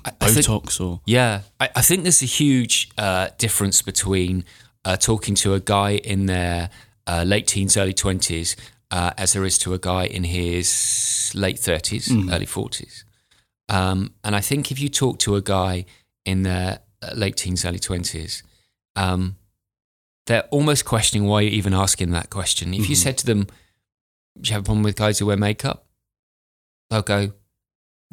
I- 0.06 0.12
I 0.22 0.30
think- 0.30 0.48
Botox, 0.48 0.82
or 0.82 1.02
Yeah, 1.06 1.42
I, 1.60 1.70
I 1.76 1.82
think 1.82 2.02
there's 2.04 2.24
a 2.24 2.26
huge 2.44 2.90
uh, 2.98 3.28
difference 3.38 3.84
between 3.84 4.46
uh, 4.86 4.98
talking 4.98 5.36
to 5.36 5.54
a 5.54 5.60
guy 5.60 5.92
in 6.04 6.26
their 6.26 6.70
uh, 7.08 7.24
late 7.26 7.48
teens, 7.48 7.78
early 7.78 7.93
20s, 7.93 8.56
uh, 8.91 9.12
as 9.17 9.34
there 9.34 9.46
is 9.46 9.58
to 9.60 9.74
a 9.74 9.80
guy 9.80 10.06
in 10.06 10.24
his 10.26 11.32
late 11.36 11.58
30s, 11.58 12.10
early 12.32 12.46
40s. 12.46 13.04
Um, 13.70 14.13
and 14.24 14.36
I 14.36 14.41
think 14.41 14.72
if 14.72 14.80
you 14.80 14.89
talk 14.89 15.20
to 15.20 15.36
a 15.36 15.41
guy 15.41 15.86
in 16.26 16.43
their 16.43 16.80
uh, 17.02 17.12
late 17.15 17.38
teens, 17.38 17.65
early 17.65 17.80
20s, 17.80 18.43
um, 18.96 19.36
they're 20.26 20.43
almost 20.52 20.86
questioning 20.86 21.28
why 21.28 21.41
you're 21.41 21.52
even 21.52 21.74
asking 21.74 22.12
that 22.12 22.30
question. 22.30 22.74
If 22.74 22.89
you 22.89 22.96
said 22.96 23.17
to 23.20 23.26
them, 23.26 23.48
Do 24.39 24.50
you 24.50 24.54
have 24.54 24.62
a 24.63 24.65
problem 24.65 24.84
with 24.84 24.96
guys 24.96 25.20
who 25.20 25.26
wear 25.26 25.38
makeup? 25.38 25.86
They'll 26.89 27.02
go, 27.02 27.34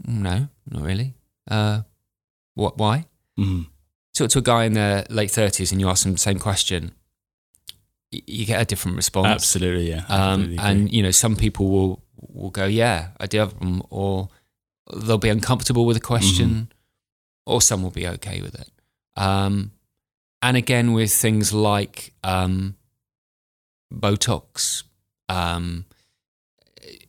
No, 0.07 0.49
not 0.71 0.83
really. 0.83 1.15
Uh, 1.51 1.83
what? 2.55 2.79
Why? 2.79 3.07
Mhm. 3.39 3.67
Talk 4.15 4.31
to 4.31 4.39
a 4.39 4.43
guy 4.43 4.65
in 4.65 4.75
their 4.75 5.05
late 5.11 5.31
thirties 5.33 5.73
and 5.73 5.81
you 5.81 5.89
ask 5.89 6.05
them 6.05 6.13
the 6.13 6.19
same 6.19 6.39
question, 6.39 6.93
you 8.27 8.47
get 8.47 8.61
a 8.61 8.65
different 8.65 8.97
response. 8.97 9.27
absolutely, 9.27 9.89
yeah, 9.91 10.05
Um, 10.09 10.21
absolutely 10.43 10.59
and 10.59 10.93
you 10.93 11.03
know, 11.03 11.11
some 11.11 11.37
people 11.37 11.69
will 11.71 12.03
will 12.17 12.51
go, 12.51 12.67
"Yeah, 12.67 13.09
I 13.21 13.27
do 13.27 13.39
have 13.39 13.51
problem," 13.51 13.83
or 13.91 14.29
they'll 14.95 15.19
be 15.19 15.29
uncomfortable 15.29 15.85
with 15.87 15.97
a 15.97 16.01
question, 16.01 16.49
Mm-hmm. 16.51 17.53
or 17.53 17.61
some 17.63 17.83
will 17.83 17.91
be 17.91 18.07
okay 18.09 18.41
with 18.41 18.55
it. 18.55 18.71
Um, 19.17 19.73
and 20.43 20.57
again, 20.57 20.93
with 20.93 21.13
things 21.13 21.53
like 21.53 22.13
um, 22.23 22.77
Botox, 23.93 24.83
um, 25.29 25.85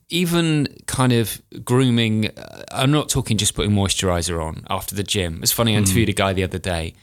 even 0.08 0.68
kind 0.86 1.12
of 1.12 1.42
grooming. 1.64 2.28
uh, 2.36 2.62
I'm 2.70 2.90
not 2.92 3.08
talking 3.08 3.36
just 3.36 3.54
putting 3.54 3.72
moisturizer 3.72 4.42
on 4.42 4.64
after 4.70 4.94
the 4.94 5.02
gym. 5.02 5.40
It's 5.42 5.52
funny. 5.52 5.74
I 5.74 5.78
interviewed 5.78 6.08
a 6.08 6.12
guy 6.12 6.32
the 6.32 6.44
other 6.44 6.58
day, 6.58 6.94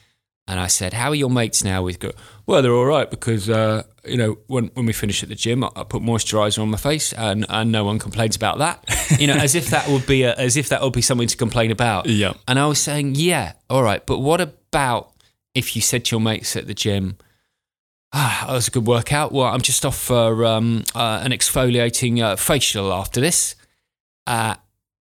and 0.48 0.60
I 0.60 0.68
said, 0.68 0.94
"How 0.94 1.10
are 1.10 1.16
your 1.16 1.30
mates 1.30 1.64
now?" 1.64 1.84
With 1.84 2.00
go, 2.00 2.12
well, 2.46 2.62
they're 2.62 2.74
all 2.74 2.86
right 2.86 3.10
because 3.10 3.50
uh, 3.50 3.84
you 4.06 4.18
know 4.18 4.38
when 4.48 4.68
when 4.74 4.86
we 4.86 4.94
finish 4.94 5.24
at 5.24 5.30
the 5.30 5.36
gym, 5.36 5.64
I, 5.64 5.70
I 5.76 5.84
put 5.84 6.02
moisturizer 6.02 6.62
on 6.62 6.70
my 6.70 6.78
face, 6.78 7.14
and 7.14 7.46
and 7.50 7.72
no 7.72 7.86
one 7.86 8.00
complains 8.00 8.36
about 8.36 8.58
that. 8.60 8.84
You 9.20 9.28
know, 9.28 9.36
as 9.36 9.54
if 9.54 9.68
that 9.68 9.88
would 9.90 10.08
be 10.08 10.24
a, 10.24 10.34
as 10.34 10.58
if 10.58 10.70
that 10.70 10.82
would 10.82 10.92
be 10.94 11.02
something 11.02 11.28
to 11.28 11.38
complain 11.38 11.70
about. 11.70 12.08
Yeah. 12.08 12.34
And 12.48 12.58
I 12.58 12.66
was 12.66 12.80
saying, 12.80 13.14
yeah, 13.14 13.54
all 13.70 13.84
right, 13.84 14.04
but 14.04 14.20
what 14.20 14.42
about 14.42 15.12
if 15.54 15.76
you 15.76 15.84
said 15.84 16.06
to 16.06 16.16
your 16.16 16.20
mates 16.20 16.56
at 16.56 16.66
the 16.66 16.74
gym? 16.74 17.18
Ah, 18.12 18.46
that 18.48 18.54
was 18.54 18.68
a 18.68 18.72
good 18.72 18.88
workout. 18.88 19.32
Well, 19.32 19.46
I'm 19.46 19.62
just 19.62 19.86
off 19.86 19.98
for 19.98 20.46
um, 20.46 20.84
uh, 20.96 21.22
an 21.24 21.32
exfoliating 21.32 22.24
uh, 22.24 22.36
facial 22.36 22.92
after 22.92 23.22
this. 23.22 23.56
Uh, 24.26 24.56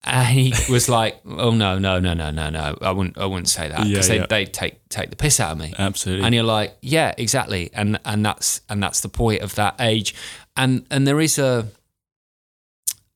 and 0.07 0.27
he 0.29 0.53
was 0.71 0.89
like, 0.89 1.21
"Oh 1.25 1.51
no, 1.51 1.79
no, 1.79 1.99
no, 1.99 2.15
no, 2.15 2.31
no, 2.31 2.51
no! 2.51 2.77
I 2.81 2.91
wouldn't, 2.91 3.17
I 3.19 3.27
wouldn't 3.27 3.49
say 3.49 3.69
that 3.69 3.81
Yeah, 3.81 3.85
because 3.93 4.09
they 4.09 4.17
yeah. 4.19 4.27
they 4.29 4.45
take 4.45 4.89
take 4.89 5.11
the 5.11 5.17
piss 5.17 5.41
out 5.41 5.53
of 5.53 5.59
me." 5.59 5.73
absolutely. 5.79 6.25
And 6.27 6.35
you're 6.35 6.45
like, 6.45 6.77
"Yeah, 6.81 7.15
exactly." 7.19 7.71
And 7.75 7.99
and 8.05 8.25
that's 8.25 8.61
and 8.69 8.83
that's 8.83 9.01
the 9.01 9.09
point 9.09 9.43
of 9.43 9.55
that 9.57 9.75
age. 9.81 10.15
And 10.57 10.87
and 10.91 11.07
there 11.07 11.21
is 11.21 11.39
a 11.39 11.69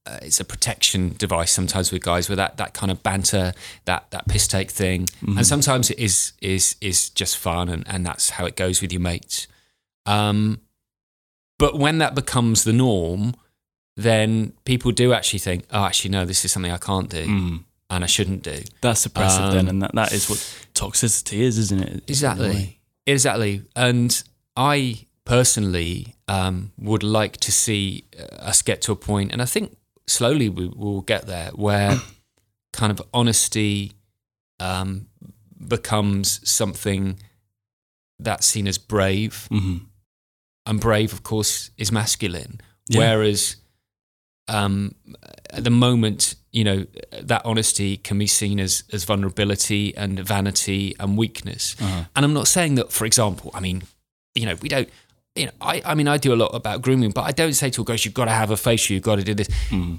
uh, 0.07 0.19
it's 0.23 0.41
a 0.41 0.45
protection 0.45 1.15
device 1.19 1.53
sometimes 1.53 1.93
with 1.93 2.03
guys 2.03 2.29
with 2.29 2.39
that 2.39 2.57
that 2.57 2.73
kind 2.75 2.91
of 2.91 3.03
banter, 3.03 3.53
that 3.85 4.11
that 4.11 4.27
piss 4.29 4.49
take 4.49 4.71
thing, 4.71 5.03
Mm-hmm. 5.23 5.39
and 5.39 5.47
sometimes 5.47 5.91
it 5.91 5.99
is 5.99 6.33
is 6.41 6.77
is 6.81 7.11
just 7.11 7.37
fun, 7.37 7.69
and 7.69 7.85
and 7.87 8.07
that's 8.07 8.31
how 8.31 8.47
it 8.47 8.57
goes 8.57 8.81
with 8.81 8.93
your 8.93 9.03
mates. 9.03 9.47
Um, 10.07 10.61
but 11.59 11.79
when 11.79 11.99
that 11.99 12.15
becomes 12.15 12.65
the 12.65 12.73
norm, 12.73 13.35
then 13.99 14.53
people 14.65 14.93
do 14.93 15.13
actually 15.13 15.41
think, 15.41 15.65
oh, 15.73 15.85
actually, 15.85 16.11
no, 16.11 16.25
this 16.25 16.45
is 16.45 16.53
something 16.53 16.71
I 16.73 16.79
can't 16.79 17.11
do 17.11 17.27
Mm. 17.27 17.65
and 17.91 18.05
I 18.05 18.07
shouldn't 18.07 18.43
do. 18.45 18.63
That's 18.81 19.05
oppressive 19.07 19.51
then, 19.53 19.67
Um, 19.67 19.69
and 19.69 19.83
that, 19.83 19.95
that 19.95 20.13
is 20.13 20.31
what 20.31 20.39
toxicity 20.73 21.39
is, 21.41 21.59
isn't 21.59 21.81
it? 21.83 21.89
In 21.89 21.95
a 21.95 21.97
way. 21.97 22.05
Exactly. 22.07 22.81
Exactly. 23.07 23.63
And 23.75 24.23
I 24.57 25.07
personally 25.25 26.15
um, 26.29 26.73
would 26.79 27.03
like 27.03 27.39
to 27.39 27.51
see 27.53 28.05
uh, 28.19 28.51
us 28.51 28.63
get 28.63 28.81
to 28.83 28.93
a 28.93 28.97
point, 28.97 29.33
and 29.33 29.43
I 29.43 29.47
think 29.47 29.77
slowly 30.07 30.49
we 30.49 30.69
will 30.69 31.01
get 31.03 31.27
there, 31.27 31.51
where 31.55 31.99
kind 32.73 32.93
of 32.93 33.03
honesty 33.13 33.93
um, 34.61 35.07
becomes 35.67 36.41
something 36.49 37.19
that's 38.21 38.47
seen 38.47 38.69
as 38.69 38.79
brave. 38.79 39.49
Mhm. 39.51 39.87
and 40.67 40.81
brave, 40.81 41.13
of 41.15 41.23
course, 41.23 41.71
is 41.79 41.91
masculine. 41.91 42.61
Yeah. 42.91 42.99
Whereas 43.01 43.57
um, 44.49 44.95
at 45.51 45.65
the 45.65 45.71
moment, 45.71 46.35
you 46.51 46.65
know, 46.65 46.87
that 47.21 47.43
honesty 47.45 47.97
can 47.97 48.19
be 48.19 48.27
seen 48.27 48.59
as, 48.59 48.85
as 48.93 49.05
vulnerability 49.05 49.97
and 49.97 50.19
vanity 50.19 50.95
and 50.99 51.17
weakness. 51.17 51.77
Uh-huh. 51.81 52.05
And 52.17 52.25
I'm 52.25 52.33
not 52.33 52.49
saying 52.49 52.77
that, 52.77 52.91
for 52.91 53.05
example, 53.05 53.51
I 53.55 53.61
mean, 53.61 53.83
you 54.35 54.47
know, 54.47 54.57
we 54.61 54.69
don't, 54.69 54.89
you 55.35 55.47
know, 55.47 55.53
I, 55.61 55.83
I 55.85 55.95
mean, 55.95 56.09
I 56.09 56.17
do 56.17 56.33
a 56.33 56.37
lot 56.37 56.55
about 56.55 56.83
grooming, 56.83 57.11
but 57.11 57.23
I 57.23 57.33
don't 57.33 57.53
say 57.53 57.71
to 57.71 57.83
a 57.83 57.85
guys, 57.85 58.05
you've 58.05 58.15
got 58.15 58.25
to 58.25 58.33
have 58.33 58.51
a 58.51 58.57
facial, 58.57 58.95
you've 58.95 59.05
got 59.05 59.17
to 59.17 59.25
do 59.25 59.35
this. 59.35 59.49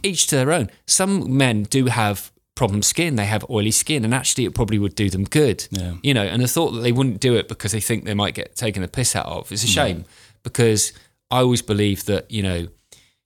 Each 0.04 0.28
to 0.28 0.36
their 0.36 0.52
own. 0.52 0.70
Some 0.86 1.38
men 1.38 1.64
do 1.64 1.86
have 1.86 2.32
problem 2.56 2.82
skin, 2.82 3.16
they 3.16 3.26
have 3.26 3.46
oily 3.50 3.72
skin, 3.72 4.04
and 4.04 4.14
actually 4.14 4.44
it 4.44 4.54
probably 4.54 4.78
would 4.78 4.96
do 4.96 5.10
them 5.10 5.24
good. 5.24 5.66
Yeah. 5.72 5.94
You 6.04 6.14
know, 6.14 6.24
and 6.24 6.42
the 6.42 6.48
thought 6.48 6.72
that 6.72 6.82
they 6.82 6.92
wouldn't 6.92 7.22
do 7.22 7.36
it 7.36 7.48
because 7.48 7.72
they 7.72 7.80
think 7.80 8.04
they 8.04 8.14
might 8.14 8.34
get 8.34 8.56
taken 8.56 8.82
the 8.82 8.90
piss 8.90 9.16
out 9.16 9.28
of 9.28 9.50
is 9.52 9.64
a 9.64 9.68
shame 9.68 10.04
because 10.44 10.92
I 11.32 11.40
always 11.40 11.62
believe 11.62 12.06
that, 12.06 12.30
you 12.30 12.44
know, 12.44 12.68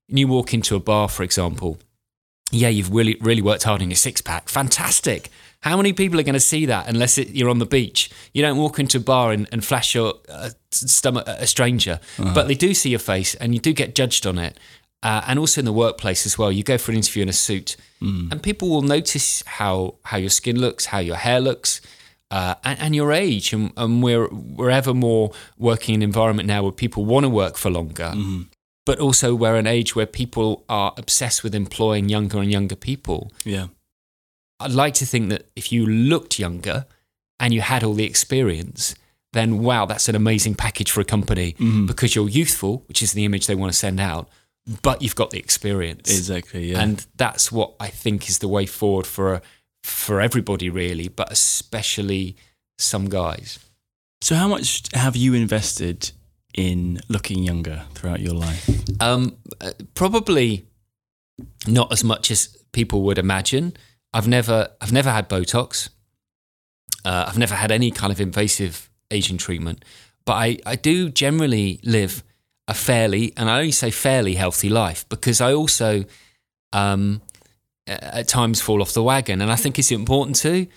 when 0.08 0.18
you 0.18 0.28
walk 0.28 0.54
into 0.54 0.76
a 0.76 0.80
bar, 0.80 1.08
for 1.10 1.24
example, 1.24 1.78
yeah, 2.52 2.70
you've 2.70 2.94
really 2.94 3.18
really 3.22 3.42
worked 3.42 3.64
hard 3.64 3.82
on 3.82 3.90
your 3.90 3.98
six 3.98 4.22
pack. 4.22 4.50
Fantastic. 4.50 5.30
How 5.62 5.78
many 5.78 5.94
people 5.94 6.20
are 6.20 6.24
going 6.24 6.34
to 6.34 6.42
see 6.42 6.66
that 6.66 6.90
unless 6.90 7.18
it, 7.18 7.30
you're 7.30 7.50
on 7.50 7.60
the 7.60 7.66
beach? 7.66 8.12
You 8.34 8.42
don't 8.42 8.58
walk 8.58 8.80
into 8.80 8.98
a 8.98 9.02
bar 9.02 9.32
and, 9.32 9.48
and 9.52 9.64
flash 9.64 9.96
your 9.96 10.16
uh, 10.28 10.50
stomach 10.72 11.26
at 11.26 11.42
a 11.42 11.48
stranger, 11.48 12.02
but 12.18 12.48
they 12.50 12.56
do 12.56 12.74
see 12.74 12.90
your 12.90 13.00
face 13.00 13.34
and 13.36 13.54
you 13.56 13.62
do 13.62 13.72
get 13.72 13.96
judged 13.96 14.28
on 14.28 14.38
it. 14.38 14.60
Uh, 15.02 15.22
and 15.28 15.40
also 15.40 15.60
in 15.60 15.66
the 15.66 15.74
workplace 15.74 16.26
as 16.26 16.38
well, 16.38 16.52
you 16.52 16.64
go 16.64 16.78
for 16.78 16.92
an 16.92 16.98
interview 16.98 17.24
in 17.24 17.30
a 17.30 17.34
suit, 17.34 17.76
and 18.32 18.42
people 18.44 18.70
will 18.70 18.82
notice 18.82 19.42
how 19.46 19.96
how 20.04 20.18
your 20.18 20.30
skin 20.30 20.60
looks, 20.60 20.86
how 20.88 21.00
your 21.00 21.16
hair 21.18 21.40
looks, 21.42 21.82
uh, 22.32 22.56
and, 22.64 22.80
and 22.80 22.96
your 22.96 23.12
age. 23.12 23.54
And, 23.54 23.72
and 23.78 24.04
we're 24.04 24.28
we're 24.30 24.70
ever 24.70 24.94
more 24.94 25.32
working 25.58 25.96
in 25.96 26.02
an 26.02 26.10
environment 26.10 26.48
now 26.48 26.64
where 26.64 26.72
people 26.72 27.04
want 27.06 27.24
to 27.26 27.30
work 27.30 27.58
for 27.58 27.70
longer 27.70 28.14
but 28.86 29.00
also 29.00 29.34
we're 29.34 29.56
an 29.56 29.68
age 29.68 29.96
where 29.96 30.06
people 30.06 30.64
are 30.68 30.94
obsessed 30.98 31.44
with 31.44 31.56
employing 31.56 32.10
younger 32.10 32.40
and 32.40 32.52
younger 32.52 32.76
people. 32.76 33.32
Yeah. 33.44 33.68
I'd 34.60 34.72
like 34.72 34.94
to 34.96 35.06
think 35.06 35.30
that 35.30 35.50
if 35.56 35.72
you 35.72 35.86
looked 35.86 36.40
younger 36.40 36.86
and 37.40 37.54
you 37.54 37.62
had 37.62 37.84
all 37.84 37.94
the 37.94 38.06
experience, 38.06 38.96
then 39.34 39.60
wow, 39.60 39.86
that's 39.86 40.08
an 40.10 40.16
amazing 40.16 40.56
package 40.56 40.92
for 40.92 41.02
a 41.02 41.06
company 41.06 41.54
mm-hmm. 41.54 41.86
because 41.86 42.16
you're 42.16 42.30
youthful, 42.30 42.84
which 42.88 43.02
is 43.02 43.14
the 43.14 43.26
image 43.26 43.48
they 43.48 43.56
want 43.56 43.72
to 43.72 43.78
send 43.78 44.00
out, 44.00 44.30
but 44.82 45.02
you've 45.02 45.16
got 45.16 45.32
the 45.32 45.40
experience. 45.40 46.10
Exactly. 46.12 46.72
Yeah. 46.72 46.80
And 46.80 47.06
that's 47.16 47.52
what 47.52 47.74
I 47.80 47.88
think 47.88 48.30
is 48.30 48.40
the 48.40 48.48
way 48.48 48.66
forward 48.66 49.08
for 49.08 49.42
for 49.84 50.22
everybody 50.22 50.70
really, 50.70 51.10
but 51.10 51.32
especially 51.32 52.38
some 52.78 53.10
guys. 53.10 53.60
so, 54.22 54.36
how 54.36 54.48
much 54.48 54.84
have 54.94 55.16
you 55.18 55.34
invested 55.34 56.12
in 56.54 57.00
looking 57.10 57.44
younger 57.44 57.84
throughout 57.94 58.20
your 58.20 58.34
life? 58.34 58.70
Um, 59.02 59.38
uh, 59.62 59.72
probably 59.94 60.66
not 61.68 61.92
as 61.92 62.04
much 62.04 62.32
as 62.32 62.58
people 62.72 63.02
would 63.04 63.18
imagine. 63.18 63.76
I've 64.14 64.28
never, 64.28 64.70
I've 64.80 64.92
never 64.92 65.10
had 65.10 65.30
Botox. 65.30 65.90
Uh, 67.04 67.26
I've 67.28 67.38
never 67.38 67.56
had 67.56 67.72
any 67.72 67.92
kind 67.92 68.12
of 68.12 68.22
invasive 68.22 68.90
aging 69.12 69.38
treatment, 69.38 69.84
but 70.26 70.34
I, 70.34 70.58
I 70.66 70.76
do 70.76 71.10
generally 71.10 71.80
live 71.84 72.24
a 72.68 72.74
fairly, 72.74 73.34
and 73.36 73.50
I 73.50 73.60
only 73.60 73.72
say 73.72 73.92
fairly 73.92 74.36
healthy 74.36 74.70
life 74.70 75.08
because 75.10 75.42
I 75.42 75.54
also, 75.54 76.06
um, 76.72 77.22
at 77.86 78.28
times 78.28 78.62
fall 78.62 78.82
off 78.82 78.94
the 78.94 79.04
wagon, 79.04 79.42
and 79.42 79.52
I 79.52 79.56
think 79.56 79.78
it's 79.78 79.92
important 79.92 80.38
to. 80.38 80.68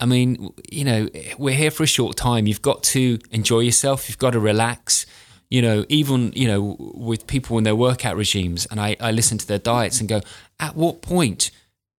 I 0.00 0.06
mean, 0.06 0.50
you 0.70 0.84
know, 0.84 1.08
we're 1.38 1.54
here 1.54 1.70
for 1.70 1.84
a 1.84 1.86
short 1.86 2.16
time. 2.16 2.46
You've 2.46 2.62
got 2.62 2.82
to 2.84 3.18
enjoy 3.30 3.60
yourself. 3.60 4.08
You've 4.08 4.18
got 4.18 4.32
to 4.32 4.40
relax. 4.40 5.06
You 5.50 5.62
know, 5.62 5.84
even 5.88 6.32
you 6.34 6.48
know, 6.48 6.76
with 6.78 7.26
people 7.26 7.56
in 7.58 7.64
their 7.64 7.76
workout 7.76 8.16
regimes, 8.16 8.66
and 8.70 8.80
I, 8.80 8.96
I 9.00 9.12
listen 9.12 9.38
to 9.38 9.46
their 9.46 9.58
diets 9.60 10.00
and 10.00 10.08
go, 10.08 10.20
at 10.58 10.74
what 10.76 11.02
point 11.02 11.50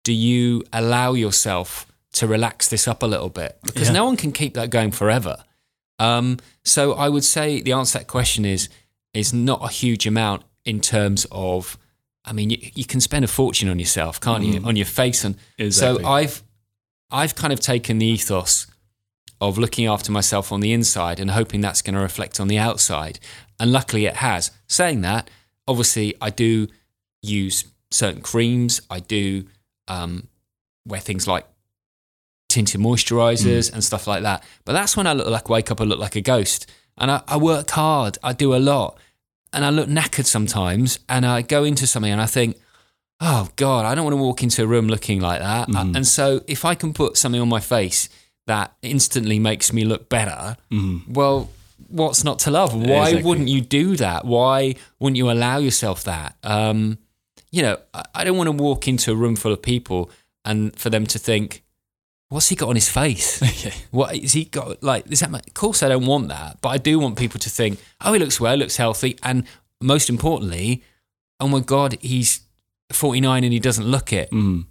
do 0.03 0.11
you 0.13 0.63
allow 0.73 1.13
yourself 1.13 1.85
to 2.13 2.27
relax 2.27 2.67
this 2.69 2.87
up 2.87 3.03
a 3.03 3.05
little 3.07 3.29
bit? 3.29 3.57
Because 3.63 3.87
Yeah. 3.87 3.93
no 3.95 4.05
one 4.05 4.17
can 4.17 4.31
keep 4.31 4.53
that 4.55 4.69
going 4.69 4.91
forever. 4.91 5.43
Um, 5.99 6.37
so 6.63 6.93
I 6.93 7.09
would 7.09 7.23
say 7.23 7.61
the 7.61 7.71
answer 7.71 7.93
to 7.93 7.97
that 7.99 8.07
question 8.07 8.43
is 8.45 8.69
is 9.13 9.33
not 9.33 9.63
a 9.63 9.69
huge 9.69 10.05
amount 10.05 10.43
in 10.65 10.79
terms 10.81 11.25
of. 11.31 11.77
I 12.25 12.33
mean, 12.33 12.49
you, 12.49 12.57
you 12.75 12.83
can 12.83 12.99
spend 12.99 13.23
a 13.23 13.27
fortune 13.29 13.69
on 13.69 13.79
yourself, 13.79 14.19
can't 14.19 14.43
you? 14.43 14.61
On 14.65 14.75
your 14.75 14.85
face, 14.85 15.23
and 15.23 15.35
Exactly. 15.57 16.03
so 16.03 16.09
I've 16.09 16.43
I've 17.09 17.35
kind 17.35 17.53
of 17.53 17.61
taken 17.61 17.99
the 17.99 18.05
ethos 18.05 18.67
of 19.39 19.57
looking 19.57 19.85
after 19.85 20.11
myself 20.11 20.51
on 20.51 20.59
the 20.61 20.73
inside 20.73 21.19
and 21.19 21.31
hoping 21.31 21.61
that's 21.61 21.81
going 21.81 21.95
to 21.95 22.01
reflect 22.01 22.39
on 22.39 22.47
the 22.47 22.57
outside. 22.57 23.19
And 23.59 23.71
luckily 23.71 24.05
it 24.05 24.17
has. 24.17 24.51
Saying 24.67 25.01
that, 25.01 25.29
obviously, 25.67 26.15
I 26.21 26.29
do 26.29 26.67
use 27.21 27.65
certain 27.91 28.21
creams. 28.21 28.81
I 28.89 28.99
do 28.99 29.45
um, 29.87 30.27
wear 30.85 30.99
things 30.99 31.27
like 31.27 31.45
tinted 32.49 32.81
moisturizers 32.81 33.71
and 33.71 33.83
stuff 33.83 34.07
like 34.07 34.23
that. 34.23 34.43
But 34.65 34.73
that's 34.73 34.97
when 34.97 35.07
I 35.07 35.13
look 35.13 35.27
like 35.27 35.49
wake 35.49 35.71
up 35.71 35.79
and 35.79 35.89
look 35.89 35.99
like 35.99 36.15
a 36.15 36.21
ghost. 36.21 36.69
And 36.97 37.11
I, 37.11 37.21
I 37.27 37.37
work 37.37 37.69
hard. 37.71 38.17
I 38.23 38.33
do 38.33 38.55
a 38.55 38.57
lot. 38.57 38.97
And 39.53 39.63
I 39.63 39.69
look 39.69 39.87
knackered 39.87 40.25
sometimes. 40.25 40.99
And 41.07 41.25
I 41.25 41.41
go 41.41 41.63
into 41.63 41.85
something 41.85 42.11
and 42.11 42.21
I 42.21 42.25
think, 42.25 42.57
oh 43.19 43.49
God, 43.55 43.85
I 43.85 43.95
don't 43.95 44.03
want 44.03 44.13
to 44.13 44.21
walk 44.21 44.43
into 44.43 44.63
a 44.63 44.67
room 44.67 44.87
looking 44.87 45.21
like 45.21 45.39
that. 45.41 45.69
Uh, 45.69 45.71
And 45.95 46.07
so 46.07 46.41
if 46.47 46.65
I 46.65 46.75
can 46.75 46.93
put 46.93 47.17
something 47.17 47.41
on 47.41 47.49
my 47.49 47.59
face 47.59 48.09
that 48.47 48.73
instantly 48.81 49.39
makes 49.39 49.71
me 49.71 49.85
look 49.85 50.09
better, 50.09 50.57
well, 51.07 51.49
what's 51.87 52.23
not 52.23 52.39
to 52.39 52.51
love? 52.51 52.73
Why 52.73 53.09
Exactly. 53.09 53.23
wouldn't 53.23 53.47
you 53.49 53.61
do 53.61 53.95
that? 53.97 54.25
Why 54.25 54.75
wouldn't 54.99 55.17
you 55.17 55.29
allow 55.31 55.57
yourself 55.59 56.03
that? 56.05 56.35
Um, 56.43 56.97
you 57.51 57.61
know, 57.61 57.77
I, 58.13 58.23
don't 58.25 58.35
want 58.37 58.47
to 58.47 58.51
walk 58.51 58.87
into 58.87 59.11
a 59.11 59.15
room 59.15 59.35
full 59.37 59.53
of 59.53 59.61
people 59.61 60.09
and 60.43 60.75
for 60.75 60.89
them 60.89 61.05
to 61.07 61.19
think, 61.19 61.63
what's 62.29 62.49
he 62.49 62.55
got 62.55 62.69
on 62.69 62.75
his 62.75 62.89
face? 62.89 63.41
Okay. 63.47 63.73
What 63.91 64.15
is 64.15 64.33
he 64.33 64.45
got? 64.45 64.81
Like, 64.83 65.09
is 65.11 65.21
that? 65.21 65.33
Of 65.33 65.53
course, 65.53 65.81
I 65.83 65.87
don't 65.89 66.05
want 66.05 66.27
that, 66.29 66.59
but 66.61 66.69
I 66.69 66.77
do 66.77 66.99
want 66.99 67.17
people 67.17 67.39
to 67.39 67.49
think, 67.49 67.79
oh, 68.01 68.11
he 68.13 68.19
looks 68.19 68.39
well, 68.39 68.55
looks 68.57 68.77
healthy, 68.77 69.17
and 69.23 69.45
most 69.81 70.09
importantly, 70.09 70.83
oh 71.39 71.47
my 71.47 71.59
god, 71.61 71.97
he's 72.01 72.41
forty 72.91 73.21
nine 73.21 73.43
and 73.43 73.53
he 73.53 73.59
doesn't 73.59 73.85
look 73.85 74.11
it 74.13 74.29
Mm. 74.31 74.65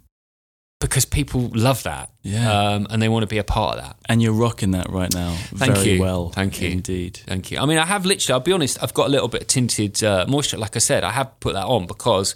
Because 0.79 1.05
people 1.05 1.49
love 1.53 1.81
that, 1.83 2.11
Yeah. 2.21 2.51
um, 2.73 2.87
and 2.89 3.01
they 3.01 3.09
want 3.09 3.23
to 3.23 3.27
be 3.27 3.39
a 3.39 3.43
part 3.43 3.77
of 3.77 3.83
that. 3.83 3.95
And 4.07 4.21
you're 4.21 4.33
rocking 4.33 4.71
that 4.71 4.89
right 4.91 5.11
now. 5.13 5.35
Thank 5.55 5.75
very 5.75 5.93
you. 5.93 6.01
well. 6.01 6.29
Thank 6.29 6.61
you. 6.61 6.69
Indeed. 6.69 7.19
Thank 7.25 7.49
you. 7.51 7.57
I 7.59 7.65
mean, 7.65 7.79
I 7.79 7.85
have 7.85 8.05
literally. 8.05 8.33
I'll 8.33 8.39
be 8.45 8.51
honest. 8.53 8.77
I've 8.83 8.93
got 8.93 9.07
a 9.07 9.09
little 9.09 9.27
bit 9.27 9.41
of 9.41 9.47
tinted 9.47 10.03
uh, 10.03 10.25
moisture. 10.27 10.57
Like 10.57 10.75
I 10.75 10.79
said, 10.79 11.03
I 11.03 11.11
have 11.11 11.39
put 11.39 11.53
that 11.53 11.65
on 11.65 11.87
because, 11.87 12.35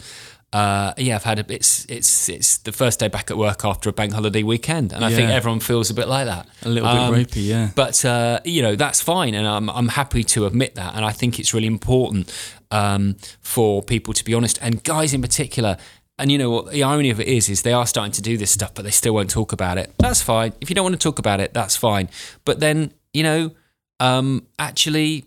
uh, 0.53 0.93
yeah, 0.97 1.15
I've 1.15 1.23
had 1.23 1.37
a. 1.37 1.53
It's 1.53 1.85
it's 1.87 2.29
it's 2.29 2.57
the 2.57 2.71
first 2.71 2.99
day 2.99 3.09
back 3.09 3.29
at 3.29 3.37
work 3.37 3.63
after 3.63 3.89
a 3.89 3.93
bank 3.93 4.11
holiday 4.13 4.41
weekend, 4.41 4.91
and 4.91 5.05
I 5.05 5.13
think 5.13 5.29
everyone 5.29 5.59
feels 5.59 5.91
a 5.91 5.93
bit 5.93 6.07
like 6.07 6.25
that. 6.25 6.47
A 6.63 6.69
little 6.69 6.89
Um, 6.89 7.13
bit 7.13 7.29
rapey, 7.29 7.45
yeah. 7.45 7.69
But 7.75 8.03
uh, 8.03 8.39
you 8.43 8.63
know 8.63 8.75
that's 8.75 9.01
fine, 9.01 9.35
and 9.35 9.47
I'm 9.47 9.69
I'm 9.69 9.89
happy 9.89 10.23
to 10.23 10.47
admit 10.47 10.73
that, 10.75 10.95
and 10.95 11.05
I 11.05 11.11
think 11.11 11.37
it's 11.39 11.53
really 11.53 11.67
important 11.67 12.33
um, 12.71 13.17
for 13.41 13.83
people 13.83 14.13
to 14.15 14.25
be 14.25 14.33
honest, 14.33 14.57
and 14.63 14.83
guys 14.83 15.13
in 15.13 15.21
particular. 15.21 15.77
And 16.21 16.31
you 16.31 16.37
know 16.37 16.51
what 16.51 16.71
the 16.71 16.83
irony 16.83 17.09
of 17.09 17.19
it 17.19 17.27
is, 17.27 17.49
is 17.49 17.63
they 17.63 17.73
are 17.73 17.87
starting 17.87 18.11
to 18.13 18.21
do 18.21 18.37
this 18.37 18.51
stuff, 18.51 18.73
but 18.75 18.83
they 18.85 18.91
still 18.91 19.13
won't 19.15 19.31
talk 19.31 19.51
about 19.51 19.77
it. 19.79 19.91
That's 19.97 20.21
fine. 20.21 20.53
If 20.61 20.69
you 20.69 20.75
don't 20.75 20.83
want 20.85 20.93
to 20.93 20.99
talk 21.09 21.17
about 21.19 21.39
it, 21.39 21.53
that's 21.53 21.75
fine. 21.75 22.09
But 22.45 22.59
then 22.59 22.93
you 23.13 23.23
know, 23.23 23.51
um, 23.99 24.45
actually, 24.59 25.25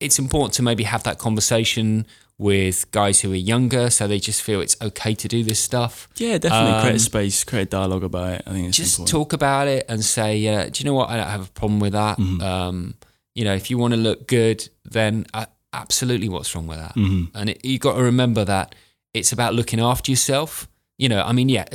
it's 0.00 0.18
important 0.18 0.54
to 0.54 0.62
maybe 0.62 0.84
have 0.84 1.02
that 1.04 1.18
conversation 1.18 2.06
with 2.38 2.88
guys 2.92 3.20
who 3.20 3.32
are 3.32 3.36
younger, 3.52 3.90
so 3.90 4.06
they 4.06 4.18
just 4.18 4.42
feel 4.42 4.60
it's 4.60 4.76
okay 4.80 5.12
to 5.14 5.26
do 5.28 5.42
this 5.42 5.58
stuff 5.58 6.08
Yeah, 6.16 6.38
definitely. 6.38 6.80
create 6.80 6.90
Um, 6.90 6.96
a 6.96 7.00
space, 7.00 7.44
create 7.44 7.62
a 7.62 7.70
dialogue 7.70 8.04
about 8.04 8.32
it. 8.34 8.42
I 8.46 8.50
think 8.52 8.68
it's 8.68 8.76
just 8.76 8.98
important. 8.98 9.10
talk 9.10 9.32
about 9.32 9.66
it 9.68 9.84
and 9.88 10.04
say, 10.04 10.46
uh, 10.46 10.68
do 10.70 10.80
you 10.80 10.84
know 10.84 10.94
what? 10.94 11.10
I 11.10 11.16
don't 11.16 11.26
have 11.26 11.48
a 11.48 11.52
problem 11.52 11.80
with 11.80 11.94
that. 11.94 12.16
Mm-hmm. 12.18 12.40
Um, 12.40 12.94
you 13.34 13.44
know, 13.44 13.54
if 13.54 13.70
you 13.70 13.78
want 13.78 13.92
to 13.94 14.00
look 14.00 14.28
good, 14.28 14.68
then 14.84 15.26
uh, 15.34 15.46
absolutely, 15.72 16.28
what's 16.28 16.54
wrong 16.54 16.66
with 16.68 16.78
that? 16.78 16.94
Mm-hmm. 16.94 17.36
And 17.36 17.50
it, 17.50 17.64
you 17.64 17.78
got 17.78 17.96
to 17.96 18.02
remember 18.02 18.44
that 18.44 18.74
it's 19.18 19.32
about 19.32 19.54
looking 19.54 19.80
after 19.80 20.10
yourself. 20.10 20.68
You 20.98 21.08
know, 21.08 21.22
I 21.22 21.32
mean, 21.32 21.48
yeah, 21.48 21.66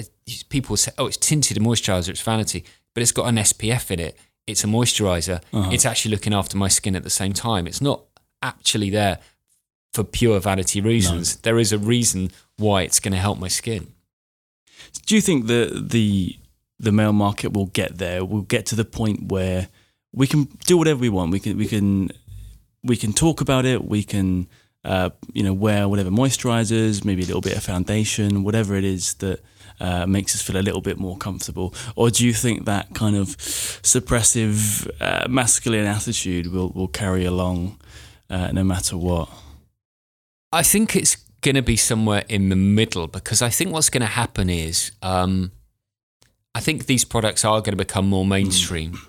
people 0.50 0.76
say, 0.76 0.92
oh, 0.98 1.08
it's 1.08 1.18
tinted 1.18 1.58
moisturizer, 1.58 2.10
it's 2.10 2.22
vanity, 2.22 2.66
but 2.94 3.02
it's 3.02 3.12
got 3.12 3.28
an 3.28 3.36
SPF 3.36 3.92
in 3.92 4.00
it. 4.00 4.18
It's 4.48 4.64
a 4.64 4.68
moisturizer. 4.68 5.42
Uh-huh. 5.54 5.70
It's 5.72 5.86
actually 5.86 6.12
looking 6.12 6.34
after 6.34 6.58
my 6.58 6.68
skin 6.68 6.96
at 6.96 7.04
the 7.04 7.10
same 7.10 7.32
time. 7.34 7.66
It's 7.66 7.82
not 7.82 8.02
actually 8.42 8.90
there 8.90 9.20
for 9.94 10.04
pure 10.04 10.40
vanity 10.40 10.82
reasons. 10.82 11.38
There 11.38 11.60
is 11.60 11.72
a 11.72 11.78
reason 11.78 12.32
why 12.58 12.82
it's 12.82 13.00
going 13.00 13.14
to 13.14 13.20
help 13.20 13.40
my 13.40 13.48
skin. 13.48 13.94
Do 15.06 15.16
you 15.16 15.22
think 15.22 15.48
that 15.48 15.90
the 15.92 16.38
the 16.80 16.92
male 16.92 17.14
market 17.14 17.54
will 17.54 17.68
get 17.68 17.98
there? 17.98 18.26
We'll 18.26 18.42
get 18.42 18.66
to 18.68 18.76
the 18.76 18.84
point 18.84 19.32
where 19.32 19.70
we 20.12 20.28
can 20.28 20.50
do 20.66 20.78
whatever 20.78 21.00
we 21.00 21.10
want. 21.10 21.32
We 21.32 21.40
can 21.40 21.58
we 21.58 21.68
can 21.68 22.12
we 22.84 22.98
can 22.98 23.14
talk 23.14 23.40
about 23.40 23.66
it. 23.66 23.86
We 23.86 24.04
can 24.04 24.48
uh, 24.84 25.10
you 25.34 25.44
know 25.44 25.54
wear 25.54 25.88
whatever 25.88 26.10
moisturizers, 26.10 27.06
maybe 27.06 27.24
a 27.24 27.26
little 27.26 27.42
bit 27.42 27.58
of 27.58 27.64
foundation, 27.64 28.44
whatever 28.44 28.76
it 28.76 28.84
is 28.84 29.16
that 29.16 29.40
uh, 29.80 30.06
makes 30.06 30.36
us 30.36 30.42
feel 30.42 30.58
a 30.58 30.62
little 30.62 30.82
bit 30.82 30.98
more 30.98 31.18
comfortable. 31.18 31.74
Or 31.96 32.10
do 32.10 32.26
you 32.26 32.34
think 32.34 32.66
that 32.66 32.94
kind 32.94 33.16
of 33.16 33.38
suppressive 33.38 34.90
uh, 35.02 35.28
masculine 35.30 35.86
attitude 35.86 36.48
will 36.48 36.70
will 36.70 36.88
carry 36.90 37.26
along? 37.26 37.78
uh, 38.34 38.52
no 38.52 38.64
matter 38.64 38.98
what. 38.98 39.30
I 40.52 40.64
think 40.64 40.96
it's 40.96 41.16
going 41.42 41.56
to 41.56 41.62
be 41.62 41.76
somewhere 41.76 42.24
in 42.28 42.50
the 42.50 42.56
middle 42.56 43.08
because 43.08 43.42
I 43.42 43.50
think 43.50 43.72
what's 43.72 43.90
going 43.90 44.02
to 44.02 44.08
happen 44.08 44.50
is 44.50 44.92
um, 45.02 45.52
I 46.56 46.60
think 46.60 46.88
these 46.88 47.06
products 47.06 47.46
are 47.46 47.60
going 47.60 47.78
to 47.78 47.84
become 47.86 48.08
more 48.08 48.26
mainstream. 48.26 49.00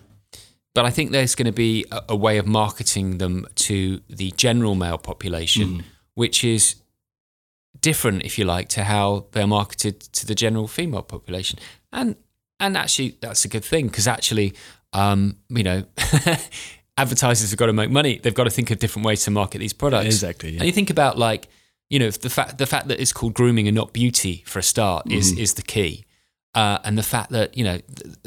But 0.75 0.85
I 0.85 0.91
think 0.91 1.13
there's 1.13 1.35
going 1.35 1.47
to 1.47 1.53
be 1.53 1.85
a, 1.93 2.03
a 2.11 2.17
way 2.17 2.39
of 2.39 2.47
marketing 2.47 3.19
them 3.19 3.47
to 3.55 4.01
the 4.09 4.33
general 4.37 4.75
male 4.75 4.99
population, 4.99 5.85
which 6.15 6.43
is 6.45 6.77
different, 7.81 8.25
if 8.25 8.39
you 8.39 8.45
like, 8.45 8.69
to 8.71 8.85
how 8.85 9.27
they're 9.33 9.47
marketed 9.47 10.01
to 10.01 10.27
the 10.27 10.35
general 10.35 10.67
female 10.69 11.03
population. 11.03 11.59
And 11.93 12.17
and 12.61 12.77
actually, 12.77 13.17
that's 13.21 13.45
a 13.45 13.49
good 13.49 13.65
thing 13.65 13.87
because 13.87 14.09
actually, 14.09 14.55
um, 14.93 15.37
you 15.49 15.63
know, 15.63 15.85
advertisers 16.99 17.51
have 17.51 17.59
got 17.59 17.67
to 17.67 17.73
make 17.73 17.91
money. 17.91 18.19
They've 18.23 18.35
got 18.35 18.45
to 18.45 18.51
think 18.51 18.71
of 18.71 18.79
different 18.79 19.07
ways 19.07 19.25
to 19.25 19.31
market 19.31 19.59
these 19.59 19.73
products. 19.73 20.07
Exactly, 20.07 20.51
yeah. 20.51 20.59
And 20.59 20.67
you 20.67 20.73
think 20.73 20.91
about 20.91 21.19
like, 21.19 21.49
you 21.91 21.99
know, 21.99 22.11
the 22.11 22.31
fact 22.31 22.59
the 22.59 22.67
fact 22.67 22.89
that 22.89 23.01
it's 23.01 23.13
called 23.13 23.35
grooming 23.35 23.69
and 23.69 23.75
not 23.75 23.93
beauty 23.93 24.43
for 24.47 24.59
a 24.59 24.63
start 24.63 25.11
is 25.11 25.33
Mm-hmm. 25.33 25.41
is 25.43 25.55
the 25.55 25.63
key. 25.63 26.04
Uh, 26.55 26.79
and 26.85 26.97
the 26.97 27.03
fact 27.03 27.31
that 27.31 27.57
you 27.57 27.65
know, 27.65 27.79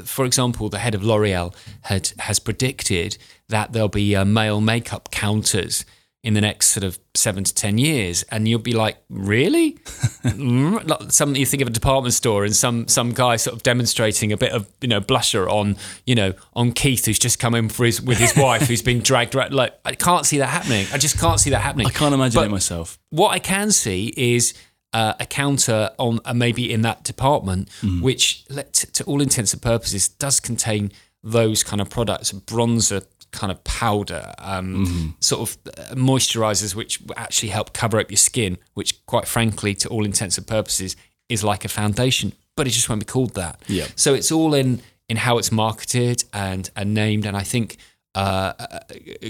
for 0.03 0.25
example, 0.25 0.67
the 0.69 0.79
head 0.79 0.93
of 0.95 1.03
L'Oreal 1.03 1.53
had 1.83 2.11
has 2.19 2.39
predicted 2.39 3.17
that 3.49 3.71
there'll 3.73 3.87
be 3.87 4.15
uh, 4.15 4.25
male 4.25 4.59
makeup 4.61 5.09
counters 5.11 5.85
in 6.23 6.33
the 6.33 6.41
next 6.41 6.67
sort 6.69 6.83
of 6.83 6.99
seven 7.15 7.43
to 7.45 7.53
ten 7.53 7.77
years, 7.77 8.23
and 8.29 8.47
you'll 8.47 8.59
be 8.59 8.73
like, 8.73 8.97
really? 9.09 9.77
Like 10.23 11.11
some 11.11 11.35
you 11.35 11.45
think 11.45 11.61
of 11.61 11.67
a 11.69 11.71
department 11.71 12.13
store 12.13 12.43
and 12.43 12.53
some 12.55 12.87
some 12.89 13.11
guy 13.11 13.37
sort 13.37 13.55
of 13.55 13.63
demonstrating 13.63 14.31
a 14.33 14.37
bit 14.37 14.51
of 14.51 14.67
you 14.81 14.87
know 14.89 14.99
blusher 14.99 15.49
on 15.49 15.77
you 16.05 16.15
know 16.15 16.33
on 16.53 16.73
Keith 16.73 17.05
who's 17.05 17.17
just 17.19 17.39
come 17.39 17.55
in 17.55 17.69
for 17.69 17.85
his 17.85 18.01
with 18.01 18.17
his 18.17 18.35
wife 18.35 18.63
who's 18.67 18.81
been 18.81 18.99
dragged 18.99 19.35
around. 19.35 19.53
Like 19.53 19.73
I 19.85 19.93
can't 19.95 20.25
see 20.25 20.37
that 20.39 20.47
happening. 20.47 20.85
I 20.91 20.97
just 20.97 21.17
can't 21.17 21.39
see 21.39 21.51
that 21.51 21.59
happening. 21.61 21.87
I 21.87 21.91
can't 21.91 22.13
imagine 22.13 22.39
But- 22.41 22.47
it 22.47 22.51
myself. 22.51 22.99
what 23.09 23.29
I 23.29 23.39
can 23.39 23.71
see 23.71 24.13
is 24.17 24.53
uh, 24.97 25.13
a 25.19 25.25
counter 25.25 25.91
on 25.97 26.19
uh, 26.25 26.33
maybe 26.33 26.73
in 26.75 26.81
that 26.81 27.03
department, 27.03 27.69
which, 28.01 28.43
let, 28.49 28.73
to 28.73 29.03
all 29.03 29.21
intents 29.21 29.53
and 29.53 29.61
purposes, 29.61 30.09
does 30.09 30.39
contain 30.39 30.91
those 31.23 31.63
kind 31.63 31.81
of 31.81 31.89
products, 31.89 32.31
bronzer 32.31 33.05
kind 33.31 33.51
of 33.51 33.63
powder, 33.63 34.33
um, 34.39 35.15
sort 35.19 35.41
of 35.45 35.57
uh, 35.67 35.93
moisturizers, 35.93 36.73
which 36.73 36.99
actually 37.15 37.49
help 37.49 37.73
cover 37.73 37.99
up 37.99 38.09
your 38.09 38.17
skin, 38.17 38.57
which, 38.73 39.05
quite 39.05 39.27
frankly, 39.27 39.75
to 39.75 39.87
all 39.89 40.03
intents 40.05 40.37
and 40.39 40.47
purposes, 40.47 40.95
is 41.29 41.43
like 41.43 41.63
a 41.65 41.69
foundation, 41.69 42.33
but 42.55 42.65
it 42.65 42.71
just 42.71 42.89
won't 42.89 43.01
be 43.01 43.05
called 43.05 43.35
that. 43.35 43.61
Yeah. 43.67 43.87
So 43.95 44.15
it's 44.15 44.31
all 44.31 44.53
in 44.55 44.81
in 45.09 45.17
how 45.17 45.37
it's 45.37 45.51
marketed 45.51 46.23
and 46.33 46.71
and 46.75 46.93
named, 46.93 47.25
and 47.25 47.37
I 47.37 47.43
think 47.43 47.77
uh, 48.15 48.53
uh, 48.59 48.79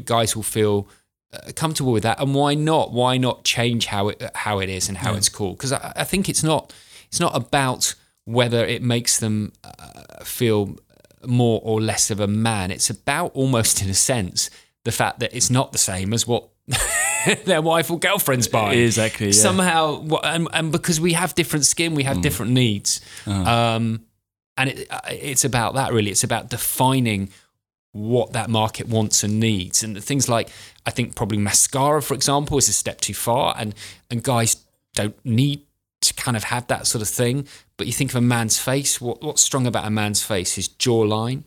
guys 0.05 0.33
will 0.35 0.43
feel 0.43 0.77
uh, 0.77 0.85
comfortable 1.55 1.91
with 1.91 2.03
that. 2.03 2.19
And 2.19 2.33
why 2.33 2.53
not? 2.55 2.91
Why 2.91 3.17
not 3.17 3.43
change 3.43 3.87
how 3.87 4.09
it 4.09 4.21
how 4.35 4.59
it 4.59 4.69
is 4.69 4.89
and 4.89 4.97
how 4.97 5.13
it's 5.15 5.29
called? 5.29 5.57
Because 5.57 5.73
I, 5.73 5.93
I 5.97 6.03
think 6.03 6.29
it's 6.29 6.43
not 6.43 6.73
it's 7.07 7.19
not 7.19 7.35
about 7.35 7.95
whether 8.25 8.65
it 8.65 8.81
makes 8.81 9.19
them 9.19 9.53
uh, 9.63 10.23
feel 10.23 10.77
more 11.25 11.61
or 11.63 11.81
less 11.81 12.11
of 12.11 12.19
a 12.19 12.27
man. 12.27 12.71
It's 12.71 12.89
about 12.89 13.31
almost 13.33 13.81
in 13.81 13.89
a 13.89 13.93
sense 13.93 14.49
the 14.83 14.91
fact 14.91 15.19
that 15.19 15.33
it's 15.35 15.49
not 15.49 15.71
the 15.71 15.77
same 15.77 16.13
as 16.13 16.27
what 16.27 16.47
their 17.45 17.61
wife 17.61 17.89
or 17.91 17.99
girlfriend's 17.99 18.47
buying. 18.47 18.79
Exactly, 18.79 19.27
yeah. 19.27 19.31
Somehow, 19.33 20.05
and, 20.23 20.47
and 20.53 20.71
because 20.71 20.99
we 21.01 21.13
have 21.13 21.35
different 21.35 21.65
skin, 21.65 21.95
we 21.95 22.03
Mm. 22.03 22.07
have 22.07 22.21
different 22.21 22.51
needs. 22.53 23.01
Uh-huh. 23.25 23.49
Um, 23.75 24.01
and 24.57 24.69
it, 24.69 24.87
uh, 24.89 24.99
it's 25.09 25.43
about 25.45 25.75
that 25.75 25.91
really. 25.93 26.11
It's 26.11 26.23
about 26.23 26.49
defining 26.49 27.29
what 27.93 28.33
that 28.33 28.49
market 28.49 28.87
wants 28.87 29.23
and 29.23 29.39
needs. 29.39 29.83
And 29.83 30.01
things 30.03 30.29
like, 30.29 30.49
I 30.85 30.91
think 30.91 31.15
probably 31.15 31.37
mascara, 31.37 32.01
for 32.01 32.13
example, 32.13 32.57
is 32.57 32.69
a 32.69 32.73
step 32.73 33.01
too 33.01 33.13
far. 33.13 33.55
And, 33.57 33.73
and 34.09 34.23
guys 34.23 34.57
don't 34.93 35.15
need 35.25 35.61
to 36.01 36.13
kind 36.13 36.37
of 36.37 36.45
have 36.45 36.67
that 36.67 36.87
sort 36.87 37.01
of 37.01 37.07
thing. 37.07 37.47
But 37.77 37.87
you 37.87 37.93
think 37.93 38.11
of 38.11 38.15
a 38.15 38.21
man's 38.21 38.59
face, 38.59 39.01
what, 39.01 39.21
what's 39.23 39.41
strong 39.41 39.65
about 39.65 39.85
a 39.85 39.89
man's 39.89 40.23
face? 40.23 40.55
His 40.55 40.69
jawline, 40.69 41.43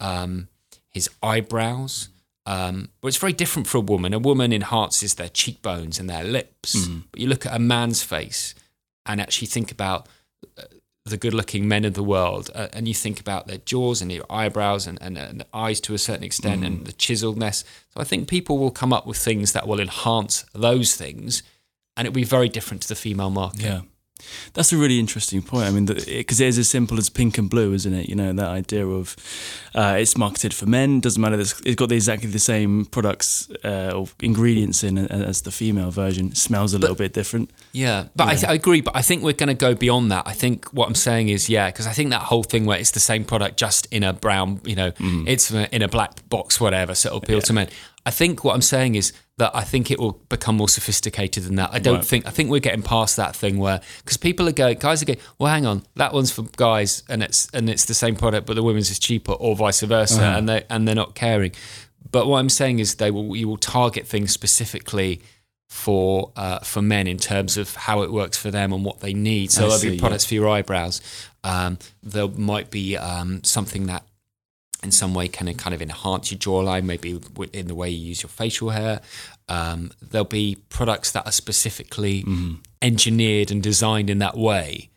um, 0.00 0.48
his 0.90 1.08
eyebrows. 1.22 2.08
Um, 2.46 2.90
but 3.00 3.08
it's 3.08 3.16
very 3.16 3.32
different 3.32 3.66
for 3.66 3.78
a 3.78 3.80
woman. 3.80 4.14
A 4.14 4.18
woman 4.18 4.52
enhances 4.52 5.14
their 5.14 5.28
cheekbones 5.28 5.98
and 5.98 6.08
their 6.08 6.24
lips. 6.24 6.74
But 7.10 7.20
you 7.20 7.26
look 7.26 7.44
at 7.46 7.54
a 7.54 7.58
man's 7.58 8.02
face 8.02 8.54
and 9.04 9.20
actually 9.20 9.48
think 9.48 9.72
about 9.72 10.08
uh, 10.56 10.62
the 11.06 11.16
good 11.16 11.32
looking 11.32 11.68
men 11.68 11.84
of 11.84 11.94
the 11.94 12.02
world 12.02 12.50
uh, 12.54 12.68
and 12.72 12.88
you 12.88 12.94
think 12.94 13.20
about 13.20 13.46
their 13.46 13.58
jaws 13.58 14.02
and 14.02 14.10
their 14.10 14.30
eyebrows 14.30 14.86
and, 14.86 14.98
and, 15.00 15.16
and 15.16 15.44
eyes 15.54 15.80
to 15.80 15.94
a 15.94 15.98
certain 15.98 16.24
extent 16.24 16.64
and 16.64 16.84
the 16.84 16.92
chiseledness. 16.92 17.62
So 17.90 18.00
I 18.00 18.04
think 18.04 18.28
people 18.28 18.58
will 18.58 18.72
come 18.72 18.92
up 18.92 19.06
with 19.06 19.16
things 19.16 19.52
that 19.52 19.68
will 19.68 19.78
enhance 19.78 20.44
those 20.52 20.96
things 20.96 21.44
and 21.96 22.06
it'll 22.06 22.14
be 22.14 22.24
very 22.24 22.48
different 22.48 22.82
to 22.82 22.88
the 22.88 22.96
female 22.96 23.30
market. 23.30 23.60
Yeah. 23.60 23.80
That's 24.54 24.72
a 24.72 24.76
really 24.76 24.98
interesting 24.98 25.42
point. 25.42 25.66
I 25.66 25.70
mean, 25.70 25.86
because 25.86 26.40
it 26.40 26.46
is 26.48 26.58
as 26.58 26.68
simple 26.68 26.98
as 26.98 27.08
pink 27.08 27.38
and 27.38 27.48
blue, 27.50 27.72
isn't 27.72 27.92
it? 27.92 28.08
You 28.08 28.14
know, 28.14 28.32
that 28.32 28.46
idea 28.46 28.86
of 28.86 29.16
uh, 29.74 29.96
it's 29.98 30.16
marketed 30.16 30.54
for 30.54 30.66
men, 30.66 31.00
doesn't 31.00 31.20
matter. 31.20 31.38
It's 31.38 31.60
it's 31.64 31.76
got 31.76 31.92
exactly 31.92 32.30
the 32.30 32.38
same 32.38 32.86
products 32.86 33.48
uh, 33.64 33.92
or 33.94 34.08
ingredients 34.20 34.82
in 34.82 34.98
as 34.98 35.42
the 35.42 35.50
female 35.50 35.90
version. 35.90 36.28
It 36.28 36.36
smells 36.36 36.74
a 36.74 36.78
little 36.78 36.96
bit 36.96 37.12
different. 37.12 37.50
Yeah, 37.72 38.06
but 38.16 38.28
I, 38.28 38.34
th- 38.34 38.44
I 38.48 38.54
agree. 38.54 38.80
But 38.80 38.96
I 38.96 39.02
think 39.02 39.22
we're 39.22 39.32
going 39.32 39.48
to 39.48 39.54
go 39.54 39.74
beyond 39.74 40.10
that. 40.12 40.26
I 40.26 40.32
think 40.32 40.66
what 40.72 40.88
I'm 40.88 40.94
saying 40.94 41.28
is, 41.28 41.48
yeah, 41.48 41.68
because 41.70 41.86
I 41.86 41.92
think 41.92 42.10
that 42.10 42.22
whole 42.22 42.42
thing 42.42 42.64
where 42.66 42.78
it's 42.78 42.92
the 42.92 43.00
same 43.00 43.24
product 43.24 43.58
just 43.58 43.86
in 43.92 44.02
a 44.02 44.12
brown, 44.12 44.60
you 44.64 44.74
know, 44.76 44.92
it's 44.98 45.50
in 45.50 45.82
a 45.82 45.88
black 45.88 46.28
box, 46.28 46.60
whatever, 46.60 46.94
so 46.94 47.08
it'll 47.08 47.18
appeal 47.18 47.40
to 47.42 47.52
men. 47.52 47.68
I 48.06 48.10
think 48.10 48.44
what 48.44 48.54
I'm 48.54 48.62
saying 48.62 48.94
is 48.94 49.12
that 49.38 49.50
I 49.54 49.62
think 49.62 49.90
it 49.90 49.98
will 49.98 50.12
become 50.28 50.56
more 50.56 50.68
sophisticated 50.68 51.42
than 51.42 51.56
that. 51.56 51.70
I 51.72 51.80
don't 51.80 51.96
Right. 51.96 52.04
think. 52.04 52.26
I 52.26 52.30
think 52.30 52.48
we're 52.50 52.60
getting 52.60 52.82
past 52.82 53.16
that 53.16 53.34
thing 53.36 53.58
where 53.58 53.80
because 53.98 54.16
people 54.16 54.48
are 54.48 54.52
going, 54.52 54.78
guys 54.78 55.02
are 55.02 55.06
going, 55.06 55.18
well, 55.38 55.52
hang 55.52 55.66
on, 55.66 55.82
that 55.96 56.12
one's 56.14 56.30
for 56.30 56.44
guys 56.56 57.02
and 57.08 57.22
it's 57.22 57.48
and 57.52 57.68
it's 57.68 57.84
the 57.84 57.94
same 57.94 58.14
product, 58.16 58.46
but 58.46 58.54
the 58.54 58.62
women's 58.62 58.90
is 58.90 58.98
cheaper, 58.98 59.32
or 59.32 59.56
vice 59.56 59.82
versa, 59.82 60.22
and 60.22 60.48
they 60.48 60.64
and 60.70 60.86
they're 60.86 60.94
not 61.04 61.14
caring. 61.14 61.52
But 62.10 62.28
what 62.28 62.38
I'm 62.38 62.48
saying 62.48 62.78
is 62.78 62.94
they 62.94 63.10
will 63.10 63.34
you 63.36 63.48
will 63.48 63.56
target 63.58 64.06
things 64.06 64.32
specifically 64.32 65.20
for 65.68 66.30
uh, 66.36 66.60
for 66.60 66.80
men 66.80 67.06
in 67.08 67.18
terms 67.18 67.56
of 67.56 67.74
how 67.74 68.02
it 68.02 68.12
works 68.12 68.38
for 68.38 68.50
them 68.52 68.72
and 68.72 68.84
what 68.84 69.00
they 69.00 69.12
need. 69.12 69.50
So 69.50 69.62
I 69.62 69.64
there'll 69.64 69.78
see, 69.78 69.88
be 69.90 69.94
yeah. 69.96 70.00
products 70.00 70.24
for 70.24 70.34
your 70.34 70.48
eyebrows. 70.48 71.00
Um, 71.42 71.78
there 72.02 72.28
might 72.28 72.70
be 72.70 72.96
um, 72.96 73.42
something 73.42 73.86
that 73.86 74.04
in 74.82 74.90
some 74.92 75.14
way 75.14 75.28
can 75.28 75.52
kind 75.54 75.74
of 75.74 75.80
enhance 75.82 76.30
your 76.30 76.38
jawline, 76.38 76.84
maybe 76.84 77.20
in 77.52 77.66
the 77.66 77.74
way 77.74 77.88
you 77.90 78.08
use 78.08 78.22
your 78.22 78.28
facial 78.30 78.70
hair. 78.70 79.00
Um, 79.48 79.90
there'll 80.02 80.24
be 80.26 80.58
products 80.68 81.10
that 81.12 81.26
are 81.26 81.32
specifically 81.32 82.22
Mm-hmm. 82.22 82.54
engineered 82.82 83.50
and 83.50 83.62
designed 83.62 84.10
in 84.10 84.18
that 84.18 84.36
way, 84.36 84.90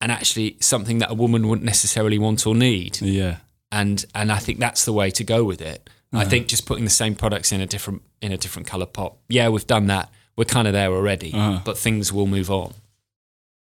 and 0.00 0.10
actually 0.12 0.56
something 0.60 0.98
that 0.98 1.10
a 1.10 1.14
woman 1.14 1.48
wouldn't 1.48 1.64
necessarily 1.64 2.18
want 2.18 2.46
or 2.46 2.54
need 2.54 3.00
Yeah. 3.00 3.36
and 3.70 4.04
and 4.14 4.30
I 4.32 4.38
think 4.38 4.58
that's 4.58 4.84
the 4.84 4.92
way 4.92 5.10
to 5.12 5.24
go 5.24 5.44
with 5.44 5.60
it. 5.60 5.88
Uh-huh. 6.12 6.22
I 6.22 6.24
think 6.28 6.48
just 6.48 6.66
putting 6.66 6.84
the 6.84 6.90
same 6.90 7.14
products 7.14 7.52
in 7.52 7.60
a 7.60 7.66
different 7.66 8.02
in 8.20 8.32
a 8.32 8.36
different 8.36 8.66
color 8.68 8.86
pop. 8.86 9.18
Yeah, 9.28 9.48
we've 9.48 9.66
done 9.66 9.86
that. 9.86 10.10
We're 10.36 10.44
kind 10.56 10.66
of 10.66 10.72
there 10.72 10.90
already, 10.92 11.32
Uh-huh. 11.32 11.60
but 11.64 11.78
things 11.78 12.12
will 12.12 12.26
move 12.26 12.50
on. 12.50 12.74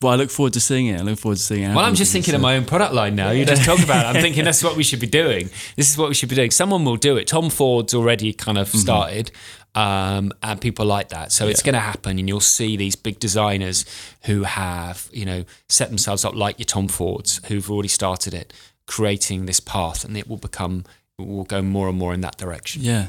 Well, 0.01 0.13
I 0.13 0.15
look 0.15 0.29
forward 0.29 0.53
to 0.53 0.59
seeing 0.59 0.85
it. 0.87 0.99
I 0.99 1.03
look 1.03 1.17
forward 1.17 1.37
to 1.37 1.41
seeing 1.41 1.63
it. 1.63 1.69
Well, 1.75 1.83
I'm 1.83 1.95
just 1.95 2.11
thinking 2.13 2.35
of 2.35 2.41
my 2.41 2.55
own 2.55 2.65
product 2.65 2.93
line 2.93 3.15
now. 3.15 3.31
You 3.31 3.45
just 3.45 3.63
talk 3.65 3.79
about 3.83 4.05
it. 4.05 4.15
I'm 4.15 4.21
thinking 4.21 4.43
that's 4.45 4.63
what 4.63 4.75
we 4.77 4.83
should 4.83 4.99
be 4.99 5.07
doing. 5.07 5.49
This 5.75 5.89
is 5.89 5.97
what 5.97 6.07
we 6.07 6.13
should 6.13 6.29
be 6.29 6.35
doing. 6.35 6.51
Someone 6.51 6.85
will 6.85 6.97
do 6.97 7.17
it. 7.17 7.25
Tom 7.25 7.49
Ford's 7.49 7.95
already 7.95 8.31
kind 8.31 8.57
Mm-hmm. 8.59 8.75
of 8.75 8.79
started, 8.81 9.31
um, 9.73 10.33
and 10.43 10.61
people 10.61 10.85
like 10.85 11.09
that. 11.09 11.31
So 11.31 11.47
it's 11.47 11.63
going 11.63 11.73
to 11.73 11.79
happen, 11.79 12.19
and 12.19 12.27
you'll 12.29 12.41
see 12.41 12.77
these 12.77 12.95
big 12.95 13.19
designers 13.19 13.85
who 14.25 14.43
have, 14.43 15.09
you 15.11 15.25
know, 15.25 15.45
set 15.67 15.89
themselves 15.89 16.23
up 16.23 16.35
like 16.35 16.59
your 16.59 16.65
Tom 16.67 16.87
Fords, 16.87 17.41
who've 17.47 17.69
already 17.71 17.87
started 17.89 18.35
it, 18.35 18.53
creating 18.85 19.47
this 19.47 19.59
path, 19.59 20.05
and 20.05 20.15
it 20.15 20.27
will 20.29 20.37
become, 20.37 20.83
it 21.17 21.25
will 21.25 21.43
go 21.43 21.63
more 21.63 21.89
and 21.89 21.97
more 21.97 22.13
in 22.13 22.21
that 22.21 22.37
direction. 22.37 22.83
Yeah. 22.83 23.07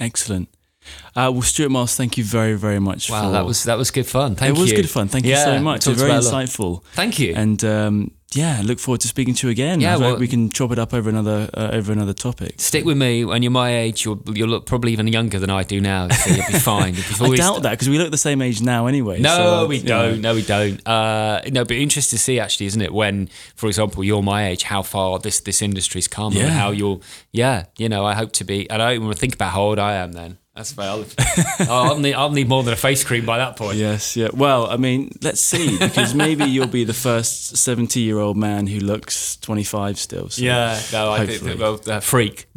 Excellent. 0.00 0.48
Uh, 1.14 1.30
well, 1.32 1.42
Stuart 1.42 1.70
Miles, 1.70 1.96
thank 1.96 2.18
you 2.18 2.24
very, 2.24 2.54
very 2.54 2.78
much. 2.78 3.10
Wow, 3.10 3.26
for, 3.26 3.32
that 3.32 3.44
was 3.46 3.64
that 3.64 3.78
was 3.78 3.90
good 3.90 4.06
fun. 4.06 4.34
Thank 4.36 4.56
it 4.56 4.60
was 4.60 4.72
good 4.72 4.88
fun. 4.90 5.08
Thank 5.08 5.24
you 5.26 5.36
so 5.36 5.58
much. 5.60 5.86
It 5.86 5.90
was 5.90 5.98
very 5.98 6.10
about 6.10 6.24
a 6.24 6.28
lot. 6.30 6.44
insightful. 6.44 6.84
Thank 6.94 7.18
you. 7.18 7.32
And 7.34 7.62
um, 7.64 8.10
yeah, 8.32 8.60
look 8.62 8.78
forward 8.78 9.00
to 9.02 9.08
speaking 9.08 9.34
to 9.34 9.46
you 9.46 9.50
again. 9.50 9.80
Yeah, 9.80 9.96
well- 9.96 10.18
we 10.18 10.28
can 10.28 10.50
chop 10.50 10.72
it 10.72 10.78
up 10.78 10.92
over 10.92 11.08
another 11.08 11.48
uh, 11.54 11.70
over 11.72 11.92
another 11.92 12.12
topic. 12.12 12.60
Stick 12.60 12.84
with 12.84 12.96
me. 12.98 13.24
When 13.24 13.42
you're 13.42 13.52
my 13.52 13.74
age, 13.74 14.04
you'll 14.04 14.20
you'll 14.26 14.48
look 14.48 14.66
probably 14.66 14.92
even 14.92 15.06
younger 15.06 15.38
than 15.38 15.48
I 15.48 15.62
do 15.62 15.80
now. 15.80 16.08
So 16.08 16.34
you'll 16.34 16.46
be 16.46 16.52
fine. 16.58 16.96
I 17.20 17.34
doubt 17.36 17.62
that 17.62 17.70
because 17.70 17.88
we 17.88 17.98
look 17.98 18.10
the 18.10 18.18
same 18.18 18.42
age 18.42 18.60
now 18.60 18.86
anyway. 18.86 19.20
No, 19.20 19.36
so, 19.36 19.66
we 19.66 19.80
don't. 19.80 20.20
No, 20.20 20.34
we 20.34 20.42
don't. 20.42 20.86
Uh, 20.86 21.40
no, 21.50 21.64
but 21.64 21.76
interesting 21.76 22.18
to 22.18 22.22
see 22.22 22.38
actually, 22.40 22.66
isn't 22.66 22.82
it? 22.82 22.92
When, 22.92 23.28
for 23.54 23.68
example, 23.68 24.04
you're 24.04 24.22
my 24.22 24.48
age, 24.48 24.64
how 24.64 24.82
far 24.82 25.18
this 25.18 25.40
this 25.40 25.62
industry's 25.62 26.08
come, 26.08 26.32
Yeah. 26.32 26.42
and 26.44 26.52
how 26.52 26.72
you'll, 26.72 27.02
yeah, 27.32 27.66
you 27.78 27.88
know, 27.88 28.04
I 28.04 28.14
hope 28.14 28.32
to 28.32 28.44
be. 28.44 28.68
And 28.68 28.82
I 28.82 28.92
don't 28.94 29.04
even 29.04 29.16
think 29.16 29.34
about 29.34 29.52
how 29.52 29.62
old 29.62 29.78
I 29.78 29.94
am. 29.94 30.12
Then 30.12 30.38
that's 30.56 30.72
fair. 30.72 30.86
I'll, 31.60 31.70
I'll 31.70 31.98
need 31.98 32.14
I'll 32.14 32.30
need 32.30 32.48
more 32.48 32.62
than 32.62 32.72
a 32.72 32.76
face 32.76 33.04
cream 33.04 33.26
by 33.26 33.38
that 33.38 33.56
point. 33.56 33.76
Yes, 33.76 34.16
yeah. 34.16 34.28
Well, 34.32 34.66
I 34.68 34.78
mean, 34.78 35.12
let's 35.20 35.40
see 35.40 35.78
because 35.78 36.14
maybe 36.14 36.44
you'll 36.46 36.66
be 36.66 36.84
the 36.84 36.94
first 36.94 37.58
seventy-year-old 37.58 38.38
man 38.38 38.66
who 38.66 38.80
looks 38.80 39.36
twenty-five 39.36 39.98
still. 39.98 40.30
So. 40.30 40.42
Yeah, 40.42 40.80
no, 40.92 41.12
I 41.12 41.18
Hopefully. 41.18 41.56
think 41.56 41.60
well, 41.60 41.80
uh, 41.86 42.00
freak. 42.00 42.46